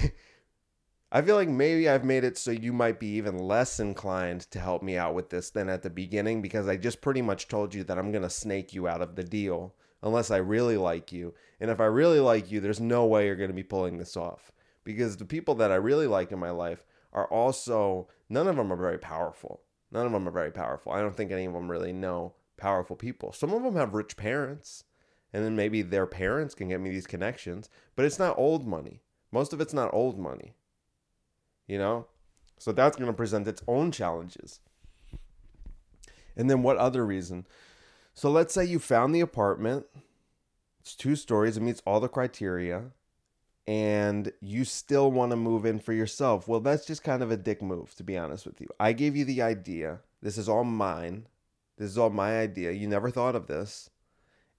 I 1.16 1.22
feel 1.22 1.38
like 1.38 1.48
maybe 1.48 1.88
I've 1.88 2.04
made 2.04 2.26
it 2.26 2.38
so 2.38 2.52
you 2.52 2.74
might 2.74 3.00
be 3.00 3.08
even 3.08 3.38
less 3.38 3.80
inclined 3.80 4.42
to 4.52 4.60
help 4.60 4.84
me 4.84 4.98
out 4.98 5.14
with 5.14 5.30
this 5.30 5.50
than 5.50 5.70
at 5.70 5.82
the 5.82 5.90
beginning 5.90 6.42
because 6.42 6.68
I 6.68 6.76
just 6.76 7.00
pretty 7.00 7.22
much 7.22 7.48
told 7.48 7.74
you 7.74 7.86
that 7.86 7.98
I'm 7.98 8.12
going 8.12 8.24
to 8.24 8.30
snake 8.30 8.74
you 8.74 8.90
out 8.90 9.02
of 9.02 9.16
the 9.16 9.24
deal 9.24 9.74
unless 10.04 10.30
I 10.30 10.36
really 10.36 10.76
like 10.76 11.14
you. 11.14 11.34
And 11.62 11.72
if 11.72 11.80
I 11.80 11.86
really 11.86 12.20
like 12.20 12.52
you, 12.52 12.60
there's 12.60 12.82
no 12.82 13.06
way 13.06 13.28
you're 13.28 13.38
going 13.38 13.50
to 13.50 13.56
be 13.56 13.64
pulling 13.64 13.98
this 13.98 14.18
off 14.18 14.52
because 14.84 15.16
the 15.16 15.24
people 15.24 15.56
that 15.56 15.72
I 15.72 15.76
really 15.76 16.06
like 16.06 16.34
in 16.34 16.40
my 16.40 16.50
life 16.50 16.86
are 17.14 17.30
also 17.30 18.10
none 18.28 18.50
of 18.50 18.58
them 18.58 18.74
are 18.74 18.76
very 18.76 19.00
powerful. 19.00 19.62
None 19.92 20.06
of 20.06 20.12
them 20.12 20.28
are 20.28 20.32
very 20.32 20.52
powerful. 20.52 20.92
I 20.92 21.00
don't 21.00 21.16
think 21.16 21.32
any 21.32 21.46
of 21.46 21.54
them 21.54 21.72
really 21.72 21.94
know 21.94 22.34
powerful 22.58 22.98
people. 22.98 23.32
Some 23.32 23.54
of 23.54 23.64
them 23.64 23.78
have 23.78 23.94
rich 23.94 24.18
parents, 24.18 24.84
and 25.32 25.46
then 25.46 25.56
maybe 25.56 25.82
their 25.82 26.08
parents 26.08 26.54
can 26.54 26.68
get 26.68 26.82
me 26.82 26.90
these 26.90 27.08
connections, 27.08 27.70
but 27.96 28.04
it's 28.04 28.20
not 28.20 28.38
old 28.38 28.68
money. 28.68 29.00
Most 29.32 29.54
of 29.54 29.62
it's 29.62 29.74
not 29.74 29.94
old 29.94 30.20
money. 30.20 30.56
You 31.68 31.78
know? 31.78 32.08
So 32.58 32.72
that's 32.72 32.98
going 32.98 33.08
to 33.08 33.14
present 33.14 33.48
its 33.48 33.62
own 33.68 33.92
challenges. 33.92 34.60
And 36.38 36.50
then 36.50 36.64
what 36.64 36.78
other 36.78 37.06
reason? 37.06 37.46
So 38.14 38.30
let's 38.30 38.54
say 38.54 38.66
you 38.66 38.80
found 38.80 39.14
the 39.14 39.22
apartment. 39.22 39.86
It's 40.80 40.96
two 40.96 41.16
stories, 41.16 41.58
it 41.58 41.64
meets 41.64 41.82
all 41.86 42.00
the 42.00 42.08
criteria 42.08 42.92
and 43.68 44.32
you 44.42 44.64
still 44.64 45.12
want 45.12 45.32
to 45.32 45.36
move 45.36 45.66
in 45.66 45.80
for 45.80 45.94
yourself. 45.94 46.48
Well, 46.48 46.60
that's 46.60 46.86
just 46.86 47.04
kind 47.04 47.24
of 47.24 47.32
a 47.32 47.38
dick 47.38 47.62
move, 47.62 47.96
to 47.96 48.04
be 48.04 48.18
honest 48.18 48.46
with 48.46 48.62
you. 48.62 48.68
I 48.80 48.94
gave 48.94 49.16
you 49.16 49.26
the 49.26 49.42
idea. 49.42 50.00
This 50.22 50.38
is 50.38 50.48
all 50.48 50.64
mine. 50.64 51.28
This 51.78 51.90
is 51.90 51.98
all 51.98 52.12
my 52.12 52.40
idea. 52.40 52.72
You 52.72 52.88
never 52.88 53.10
thought 53.10 53.36
of 53.36 53.48
this. 53.48 53.90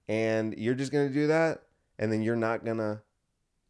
And 0.09 0.57
you're 0.57 0.75
just 0.75 0.91
going 0.91 1.07
to 1.07 1.13
do 1.13 1.27
that. 1.27 1.63
And 1.97 2.11
then 2.11 2.21
you're 2.21 2.35
not 2.35 2.65
going 2.65 2.77
to 2.77 3.01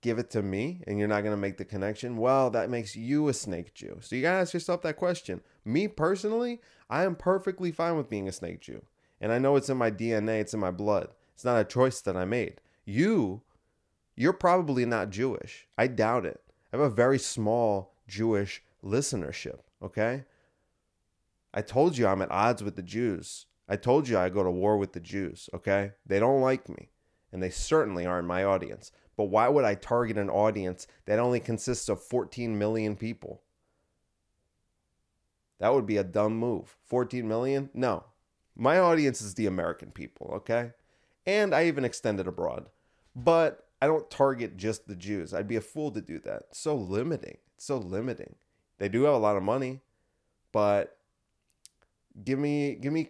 give 0.02 0.20
it 0.20 0.30
to 0.32 0.42
me 0.42 0.84
and 0.86 1.00
you're 1.00 1.08
not 1.08 1.22
going 1.22 1.34
to 1.34 1.42
make 1.42 1.58
the 1.58 1.66
connection, 1.66 2.18
well, 2.18 2.50
that 2.52 2.70
makes 2.70 2.96
you 2.96 3.28
a 3.28 3.34
snake 3.34 3.74
Jew. 3.74 3.98
So 4.02 4.16
you 4.16 4.22
got 4.22 4.34
to 4.34 4.40
ask 4.40 4.54
yourself 4.54 4.82
that 4.84 4.98
question. 4.98 5.42
Me 5.66 5.88
personally, 5.88 6.62
I 6.90 7.04
am 7.04 7.16
perfectly 7.16 7.72
fine 7.72 7.98
with 7.98 8.10
being 8.10 8.28
a 8.28 8.32
snake 8.32 8.62
Jew. 8.62 8.84
And 9.20 9.32
I 9.32 9.40
know 9.40 9.56
it's 9.56 9.70
in 9.70 9.78
my 9.78 9.92
DNA, 9.92 10.42
it's 10.42 10.54
in 10.54 10.60
my 10.60 10.72
blood. 10.72 11.10
It's 11.34 11.46
not 11.46 11.60
a 11.60 11.66
choice 11.66 12.02
that 12.02 12.16
I 12.16 12.26
made. 12.26 12.62
You, 12.86 13.42
you're 14.16 14.34
probably 14.34 14.86
not 14.86 15.10
Jewish. 15.10 15.68
I 15.78 15.88
doubt 15.88 16.26
it. 16.26 16.42
I 16.72 16.78
have 16.78 16.86
a 16.86 16.90
very 16.90 17.20
small 17.20 17.94
Jewish 18.08 18.64
listenership, 18.84 19.60
okay? 19.82 20.26
I 21.54 21.62
told 21.62 21.98
you 21.98 22.08
I'm 22.08 22.22
at 22.22 22.32
odds 22.32 22.64
with 22.64 22.76
the 22.76 22.84
Jews. 22.84 23.46
I 23.68 23.76
told 23.76 24.08
you 24.08 24.18
I 24.18 24.30
go 24.30 24.44
to 24.44 24.52
war 24.52 24.78
with 24.78 24.94
the 24.94 25.00
Jews, 25.00 25.50
okay? 25.54 25.92
They 26.06 26.20
don't 26.20 26.42
like 26.42 26.70
me, 26.70 26.90
and 27.32 27.42
they 27.42 27.50
certainly 27.50 28.06
aren't 28.06 28.28
my 28.28 28.44
audience. 28.44 28.92
But 29.18 29.26
why 29.26 29.50
would 29.50 29.66
I 29.66 29.76
target 29.76 30.18
an 30.18 30.30
audience 30.30 30.88
that 31.06 31.20
only 31.20 31.40
consists 31.40 31.90
of 31.90 32.04
14 32.04 32.58
million 32.58 32.96
people? 32.96 33.42
That 35.60 35.74
would 35.74 35.88
be 35.88 35.98
a 35.98 36.04
dumb 36.04 36.38
move. 36.38 36.78
14 36.86 37.28
million? 37.28 37.70
No. 37.74 38.06
My 38.56 38.80
audience 38.80 39.22
is 39.22 39.34
the 39.34 39.48
American 39.48 39.92
people, 39.92 40.32
okay? 40.36 40.72
And 41.26 41.54
I 41.54 41.66
even 41.66 41.84
extend 41.84 42.20
it 42.20 42.28
abroad. 42.28 42.70
But 43.16 43.68
I 43.82 43.88
don't 43.88 44.10
target 44.10 44.56
just 44.56 44.88
the 44.88 44.96
Jews. 44.96 45.34
I'd 45.34 45.48
be 45.48 45.56
a 45.56 45.62
fool 45.62 45.92
to 45.92 46.02
do 46.02 46.20
that. 46.20 46.44
It's 46.50 46.60
so 46.60 46.76
limiting. 46.76 47.38
It's 47.56 47.66
so 47.66 47.78
limiting. 47.78 48.36
They 48.78 48.88
do 48.88 49.04
have 49.04 49.16
a 49.16 49.20
lot 49.20 49.38
of 49.38 49.44
money, 49.44 49.82
but 50.52 50.98
give 52.24 52.38
me 52.38 52.76
give 52.76 52.94
me 52.94 53.10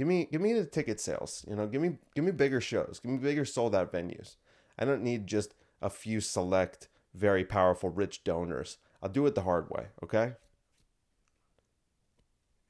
Give 0.00 0.08
me 0.08 0.26
give 0.32 0.40
me 0.40 0.54
the 0.54 0.64
ticket 0.64 0.98
sales. 0.98 1.44
You 1.46 1.54
know, 1.56 1.66
give 1.66 1.82
me 1.82 1.98
give 2.14 2.24
me 2.24 2.32
bigger 2.32 2.58
shows. 2.58 2.98
Give 3.02 3.12
me 3.12 3.18
bigger 3.18 3.44
sold 3.44 3.74
out 3.74 3.92
venues. 3.92 4.36
I 4.78 4.86
don't 4.86 5.02
need 5.02 5.26
just 5.26 5.52
a 5.82 5.90
few 5.90 6.22
select, 6.22 6.88
very 7.12 7.44
powerful, 7.44 7.90
rich 7.90 8.24
donors. 8.24 8.78
I'll 9.02 9.10
do 9.10 9.26
it 9.26 9.34
the 9.34 9.42
hard 9.42 9.68
way, 9.68 9.88
okay? 10.02 10.36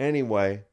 Anyway, 0.00 0.64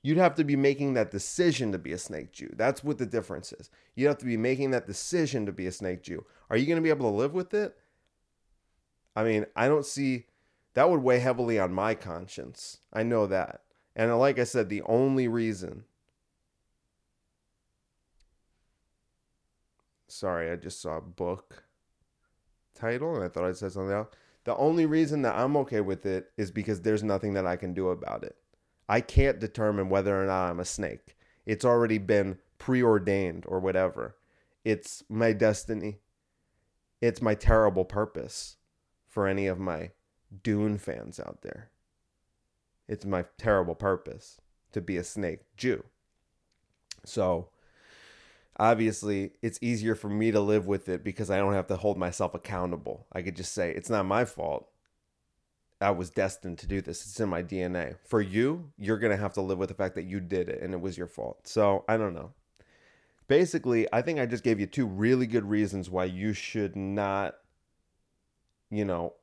you'd 0.00 0.16
have 0.16 0.36
to 0.36 0.44
be 0.44 0.54
making 0.54 0.94
that 0.94 1.10
decision 1.10 1.72
to 1.72 1.78
be 1.78 1.90
a 1.90 1.98
snake 1.98 2.30
Jew. 2.30 2.54
That's 2.54 2.84
what 2.84 2.98
the 2.98 3.06
difference 3.06 3.52
is. 3.52 3.68
You'd 3.96 4.06
have 4.06 4.18
to 4.18 4.26
be 4.26 4.36
making 4.36 4.70
that 4.70 4.86
decision 4.86 5.44
to 5.46 5.52
be 5.52 5.66
a 5.66 5.72
snake 5.72 6.04
Jew. 6.04 6.24
Are 6.50 6.56
you 6.56 6.66
going 6.66 6.76
to 6.76 6.82
be 6.82 6.90
able 6.90 7.10
to 7.10 7.16
live 7.16 7.34
with 7.34 7.52
it? 7.52 7.76
I 9.16 9.24
mean, 9.24 9.46
I 9.56 9.66
don't 9.66 9.84
see 9.84 10.26
that 10.74 10.88
would 10.88 11.02
weigh 11.02 11.18
heavily 11.18 11.58
on 11.58 11.74
my 11.74 11.96
conscience. 11.96 12.78
I 12.92 13.02
know 13.02 13.26
that. 13.26 13.62
And 13.96 14.16
like 14.20 14.38
I 14.38 14.44
said, 14.44 14.68
the 14.68 14.82
only 14.82 15.26
reason 15.26 15.82
Sorry, 20.08 20.50
I 20.50 20.56
just 20.56 20.80
saw 20.80 20.98
a 20.98 21.02
book 21.02 21.64
title 22.74 23.16
and 23.16 23.24
I 23.24 23.28
thought 23.28 23.44
I 23.44 23.52
said 23.52 23.72
something 23.72 23.92
else. 23.92 24.08
The 24.44 24.56
only 24.56 24.86
reason 24.86 25.22
that 25.22 25.34
I'm 25.34 25.56
okay 25.58 25.80
with 25.80 26.06
it 26.06 26.30
is 26.36 26.50
because 26.50 26.82
there's 26.82 27.02
nothing 27.02 27.34
that 27.34 27.46
I 27.46 27.56
can 27.56 27.74
do 27.74 27.88
about 27.88 28.22
it. 28.22 28.36
I 28.88 29.00
can't 29.00 29.40
determine 29.40 29.88
whether 29.88 30.22
or 30.22 30.26
not 30.26 30.50
I'm 30.50 30.60
a 30.60 30.64
snake. 30.64 31.16
It's 31.44 31.64
already 31.64 31.98
been 31.98 32.38
preordained 32.58 33.44
or 33.48 33.58
whatever. 33.58 34.16
It's 34.64 35.02
my 35.08 35.32
destiny. 35.32 35.98
It's 37.00 37.20
my 37.20 37.34
terrible 37.34 37.84
purpose 37.84 38.56
for 39.06 39.26
any 39.26 39.46
of 39.46 39.58
my 39.58 39.90
Dune 40.42 40.78
fans 40.78 41.18
out 41.18 41.42
there. 41.42 41.70
It's 42.88 43.04
my 43.04 43.24
terrible 43.38 43.74
purpose 43.74 44.40
to 44.72 44.80
be 44.80 44.96
a 44.96 45.04
snake 45.04 45.40
Jew. 45.56 45.84
So 47.04 47.48
obviously 48.58 49.32
it's 49.42 49.58
easier 49.60 49.94
for 49.94 50.08
me 50.08 50.30
to 50.30 50.40
live 50.40 50.66
with 50.66 50.88
it 50.88 51.04
because 51.04 51.30
I 51.30 51.38
don't 51.38 51.54
have 51.54 51.66
to 51.68 51.76
hold 51.76 51.98
myself 51.98 52.34
accountable. 52.34 53.06
I 53.12 53.22
could 53.22 53.36
just 53.36 53.52
say 53.52 53.70
it's 53.70 53.90
not 53.90 54.06
my 54.06 54.24
fault. 54.24 54.68
I 55.80 55.90
was 55.90 56.08
destined 56.08 56.58
to 56.60 56.66
do 56.66 56.80
this. 56.80 57.04
It's 57.04 57.20
in 57.20 57.28
my 57.28 57.42
DNA. 57.42 57.96
For 58.06 58.22
you, 58.22 58.72
you're 58.78 58.98
going 58.98 59.10
to 59.10 59.22
have 59.22 59.34
to 59.34 59.42
live 59.42 59.58
with 59.58 59.68
the 59.68 59.74
fact 59.74 59.94
that 59.96 60.04
you 60.04 60.20
did 60.20 60.48
it 60.48 60.62
and 60.62 60.72
it 60.72 60.80
was 60.80 60.96
your 60.96 61.06
fault. 61.06 61.46
So, 61.46 61.84
I 61.86 61.98
don't 61.98 62.14
know. 62.14 62.32
Basically, 63.28 63.86
I 63.92 64.00
think 64.00 64.18
I 64.18 64.24
just 64.24 64.44
gave 64.44 64.58
you 64.58 64.66
two 64.66 64.86
really 64.86 65.26
good 65.26 65.44
reasons 65.44 65.90
why 65.90 66.04
you 66.04 66.32
should 66.32 66.76
not 66.76 67.34
you 68.70 68.84
know, 68.84 69.14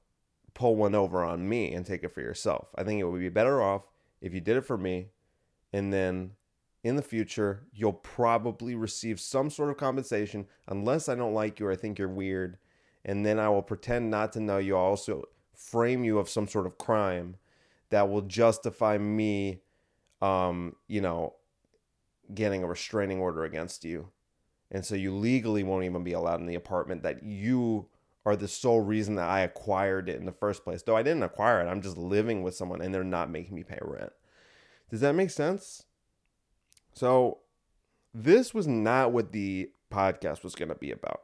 pull 0.54 0.76
one 0.76 0.96
over 0.96 1.24
on 1.24 1.48
me 1.48 1.74
and 1.74 1.86
take 1.86 2.04
it 2.04 2.14
for 2.14 2.22
yourself. 2.22 2.70
I 2.76 2.84
think 2.84 3.00
it 3.00 3.06
would 3.06 3.20
be 3.20 3.30
better 3.30 3.62
off 3.62 3.84
if 4.22 4.34
you 4.34 4.42
did 4.42 4.58
it 4.58 4.66
for 4.66 4.78
me 4.78 5.08
and 5.72 5.92
then 5.92 6.32
in 6.84 6.98
the 6.98 7.02
future, 7.02 7.64
you'll 7.74 7.94
probably 7.94 8.76
receive 8.76 9.20
some 9.20 9.50
sort 9.50 9.70
of 9.70 9.78
compensation 9.78 10.48
unless 10.68 11.08
I 11.08 11.16
don't 11.16 11.34
like 11.34 11.60
you 11.60 11.68
or 11.68 11.72
I 11.72 11.76
think 11.76 11.98
you're 11.98 12.10
weird. 12.10 12.58
And 13.06 13.26
then 13.26 13.40
I 13.40 13.50
will 13.50 13.62
pretend 13.62 14.12
not 14.12 14.34
to 14.34 14.40
know 14.40 14.58
you. 14.58 14.76
I'll 14.76 14.84
also 14.84 15.24
frame 15.56 16.04
you 16.04 16.20
of 16.20 16.30
some 16.30 16.48
sort 16.48 16.66
of 16.66 16.78
crime 16.78 17.38
that 17.90 18.10
will 18.10 18.22
justify 18.22 18.98
me, 18.98 19.62
um, 20.22 20.76
you 20.88 21.00
know, 21.00 21.36
getting 22.34 22.64
a 22.64 22.68
restraining 22.68 23.20
order 23.20 23.44
against 23.44 23.86
you. 23.86 24.10
And 24.72 24.86
so 24.86 24.96
you 24.96 25.14
legally 25.14 25.64
won't 25.64 25.86
even 25.86 26.04
be 26.04 26.14
allowed 26.14 26.40
in 26.40 26.48
the 26.48 26.56
apartment 26.56 27.04
that 27.04 27.24
you 27.24 27.88
are 28.26 28.36
the 28.36 28.48
sole 28.48 28.82
reason 28.82 29.16
that 29.16 29.30
I 29.30 29.42
acquired 29.42 30.10
it 30.10 30.20
in 30.20 30.26
the 30.26 30.32
first 30.32 30.64
place. 30.64 30.82
Though 30.82 30.98
I 30.98 31.04
didn't 31.04 31.24
acquire 31.24 31.62
it, 31.62 31.70
I'm 31.70 31.82
just 31.82 31.98
living 31.98 32.42
with 32.42 32.56
someone 32.56 32.82
and 32.82 32.94
they're 32.94 33.04
not 33.04 33.30
making 33.30 33.56
me 33.56 33.64
pay 33.64 33.80
rent. 33.82 34.14
Does 34.90 35.02
that 35.02 35.14
make 35.14 35.30
sense? 35.30 35.84
So, 36.94 37.40
this 38.14 38.54
was 38.54 38.68
not 38.68 39.12
what 39.12 39.32
the 39.32 39.72
podcast 39.92 40.44
was 40.44 40.56
going 40.56 40.70
to 40.70 40.76
be 40.76 40.92
about. 40.92 41.22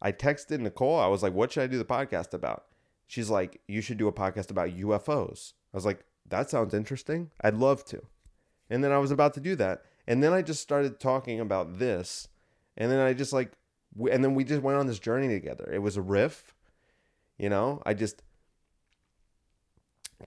I 0.00 0.12
texted 0.12 0.60
Nicole. 0.60 0.98
I 0.98 1.08
was 1.08 1.22
like, 1.22 1.34
what 1.34 1.52
should 1.52 1.64
I 1.64 1.66
do 1.66 1.78
the 1.78 1.84
podcast 1.84 2.32
about? 2.32 2.66
She's 3.06 3.30
like, 3.30 3.60
you 3.66 3.80
should 3.80 3.98
do 3.98 4.08
a 4.08 4.12
podcast 4.12 4.50
about 4.50 4.68
UFOs. 4.68 5.54
I 5.72 5.76
was 5.76 5.84
like, 5.84 6.04
that 6.28 6.50
sounds 6.50 6.74
interesting. 6.74 7.30
I'd 7.40 7.54
love 7.54 7.84
to. 7.86 8.02
And 8.70 8.84
then 8.84 8.92
I 8.92 8.98
was 8.98 9.10
about 9.10 9.34
to 9.34 9.40
do 9.40 9.56
that. 9.56 9.82
And 10.06 10.22
then 10.22 10.32
I 10.32 10.42
just 10.42 10.62
started 10.62 11.00
talking 11.00 11.40
about 11.40 11.78
this. 11.78 12.28
And 12.76 12.90
then 12.92 13.00
I 13.00 13.12
just 13.14 13.32
like, 13.32 13.52
and 14.10 14.22
then 14.22 14.34
we 14.34 14.44
just 14.44 14.62
went 14.62 14.78
on 14.78 14.86
this 14.86 14.98
journey 14.98 15.28
together. 15.28 15.68
It 15.72 15.82
was 15.82 15.96
a 15.96 16.02
riff. 16.02 16.54
You 17.38 17.48
know, 17.48 17.82
I 17.86 17.94
just 17.94 18.22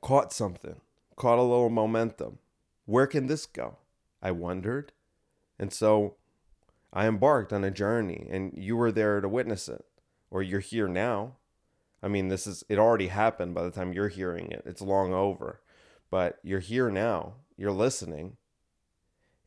caught 0.01 0.33
something, 0.33 0.79
caught 1.15 1.39
a 1.39 1.43
little 1.43 1.69
momentum. 1.69 2.39
Where 2.85 3.07
can 3.07 3.27
this 3.27 3.45
go? 3.45 3.77
I 4.21 4.31
wondered. 4.31 4.91
And 5.59 5.71
so 5.73 6.15
I 6.93 7.07
embarked 7.07 7.53
on 7.53 7.63
a 7.63 7.71
journey, 7.71 8.27
and 8.29 8.53
you 8.55 8.75
were 8.75 8.91
there 8.91 9.21
to 9.21 9.29
witness 9.29 9.69
it, 9.69 9.85
or 10.29 10.41
you're 10.41 10.59
here 10.59 10.87
now. 10.87 11.33
I 12.03 12.07
mean, 12.07 12.29
this 12.29 12.47
is, 12.47 12.63
it 12.67 12.79
already 12.79 13.07
happened 13.07 13.53
by 13.53 13.63
the 13.63 13.71
time 13.71 13.93
you're 13.93 14.07
hearing 14.07 14.51
it. 14.51 14.63
It's 14.65 14.81
long 14.81 15.13
over. 15.13 15.61
But 16.09 16.39
you're 16.43 16.59
here 16.59 16.89
now, 16.89 17.35
you're 17.57 17.71
listening, 17.71 18.37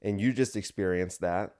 and 0.00 0.20
you 0.20 0.32
just 0.32 0.56
experienced 0.56 1.20
that 1.20 1.54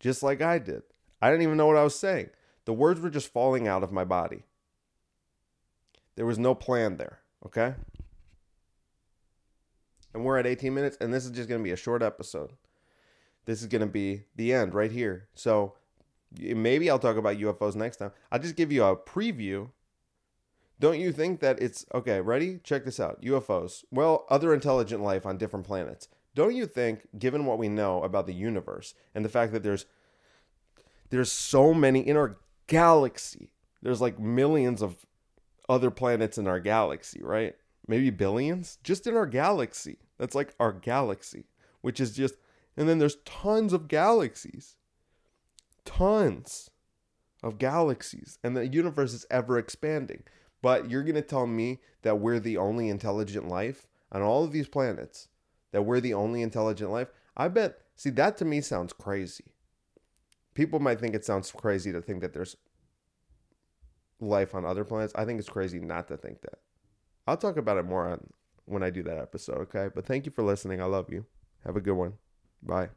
just 0.00 0.22
like 0.22 0.40
I 0.40 0.58
did. 0.58 0.82
I 1.20 1.30
didn't 1.30 1.42
even 1.42 1.56
know 1.56 1.66
what 1.66 1.76
I 1.76 1.84
was 1.84 1.98
saying. 1.98 2.30
The 2.64 2.72
words 2.72 3.00
were 3.00 3.10
just 3.10 3.32
falling 3.32 3.66
out 3.66 3.82
of 3.82 3.92
my 3.92 4.04
body. 4.04 4.44
There 6.16 6.26
was 6.26 6.38
no 6.38 6.54
plan 6.54 6.96
there, 6.96 7.20
okay? 7.44 7.74
And 10.14 10.24
we're 10.24 10.38
at 10.38 10.46
18 10.46 10.74
minutes, 10.74 10.96
and 11.00 11.12
this 11.12 11.24
is 11.24 11.30
just 11.30 11.48
going 11.48 11.60
to 11.60 11.64
be 11.64 11.72
a 11.72 11.76
short 11.76 12.02
episode. 12.02 12.52
This 13.44 13.60
is 13.60 13.66
going 13.66 13.80
to 13.80 13.86
be 13.86 14.24
the 14.36 14.52
end 14.52 14.74
right 14.74 14.90
here. 14.90 15.28
So 15.34 15.74
maybe 16.38 16.90
I'll 16.90 16.98
talk 16.98 17.16
about 17.16 17.38
UFOs 17.38 17.74
next 17.74 17.96
time. 17.96 18.12
I'll 18.30 18.38
just 18.38 18.56
give 18.56 18.72
you 18.72 18.84
a 18.84 18.96
preview. 18.96 19.70
Don't 20.80 21.00
you 21.00 21.12
think 21.12 21.40
that 21.40 21.60
it's 21.60 21.84
okay? 21.94 22.20
Ready? 22.20 22.60
Check 22.62 22.84
this 22.84 23.00
out 23.00 23.22
UFOs. 23.22 23.84
Well, 23.90 24.26
other 24.28 24.54
intelligent 24.54 25.02
life 25.02 25.26
on 25.26 25.38
different 25.38 25.66
planets. 25.66 26.08
Don't 26.34 26.54
you 26.54 26.66
think, 26.66 27.08
given 27.18 27.46
what 27.46 27.58
we 27.58 27.68
know 27.68 28.02
about 28.02 28.26
the 28.26 28.34
universe 28.34 28.94
and 29.14 29.24
the 29.24 29.28
fact 29.28 29.52
that 29.52 29.62
there's 29.62 29.86
there's 31.10 31.32
so 31.32 31.72
many 31.72 32.06
in 32.06 32.16
our 32.16 32.36
galaxy, 32.66 33.50
there's 33.82 34.00
like 34.00 34.18
millions 34.18 34.82
of 34.82 35.06
other 35.68 35.90
planets 35.90 36.38
in 36.38 36.46
our 36.46 36.60
galaxy, 36.60 37.20
right? 37.22 37.56
Maybe 37.88 38.10
billions 38.10 38.78
just 38.84 39.06
in 39.06 39.16
our 39.16 39.26
galaxy. 39.26 39.98
That's 40.18 40.34
like 40.34 40.54
our 40.60 40.72
galaxy, 40.72 41.46
which 41.80 41.98
is 41.98 42.14
just, 42.14 42.34
and 42.76 42.88
then 42.88 42.98
there's 42.98 43.16
tons 43.24 43.72
of 43.72 43.88
galaxies, 43.88 44.76
tons 45.84 46.70
of 47.42 47.58
galaxies, 47.58 48.38
and 48.44 48.56
the 48.56 48.66
universe 48.66 49.12
is 49.14 49.26
ever 49.30 49.58
expanding. 49.58 50.22
But 50.60 50.90
you're 50.90 51.02
going 51.04 51.14
to 51.14 51.22
tell 51.22 51.46
me 51.46 51.78
that 52.02 52.18
we're 52.18 52.40
the 52.40 52.56
only 52.56 52.88
intelligent 52.88 53.48
life 53.48 53.86
on 54.10 54.22
all 54.22 54.44
of 54.44 54.52
these 54.52 54.68
planets, 54.68 55.28
that 55.72 55.82
we're 55.82 56.00
the 56.00 56.14
only 56.14 56.42
intelligent 56.42 56.90
life? 56.90 57.08
I 57.36 57.48
bet, 57.48 57.78
see, 57.96 58.10
that 58.10 58.36
to 58.38 58.44
me 58.44 58.60
sounds 58.60 58.92
crazy. 58.92 59.52
People 60.54 60.80
might 60.80 60.98
think 60.98 61.14
it 61.14 61.24
sounds 61.24 61.52
crazy 61.52 61.92
to 61.92 62.02
think 62.02 62.20
that 62.20 62.32
there's 62.32 62.56
life 64.20 64.54
on 64.54 64.64
other 64.64 64.84
planets. 64.84 65.12
I 65.14 65.24
think 65.24 65.38
it's 65.38 65.48
crazy 65.48 65.78
not 65.78 66.08
to 66.08 66.16
think 66.16 66.40
that. 66.40 66.58
I'll 67.28 67.36
talk 67.36 67.58
about 67.58 67.76
it 67.76 67.84
more 67.84 68.08
on 68.08 68.26
when 68.64 68.82
I 68.82 68.88
do 68.88 69.02
that 69.02 69.18
episode, 69.18 69.58
okay? 69.58 69.88
But 69.94 70.06
thank 70.06 70.24
you 70.24 70.32
for 70.32 70.42
listening. 70.42 70.80
I 70.80 70.86
love 70.86 71.12
you. 71.12 71.26
Have 71.66 71.76
a 71.76 71.80
good 71.80 71.92
one. 71.92 72.14
Bye. 72.62 72.88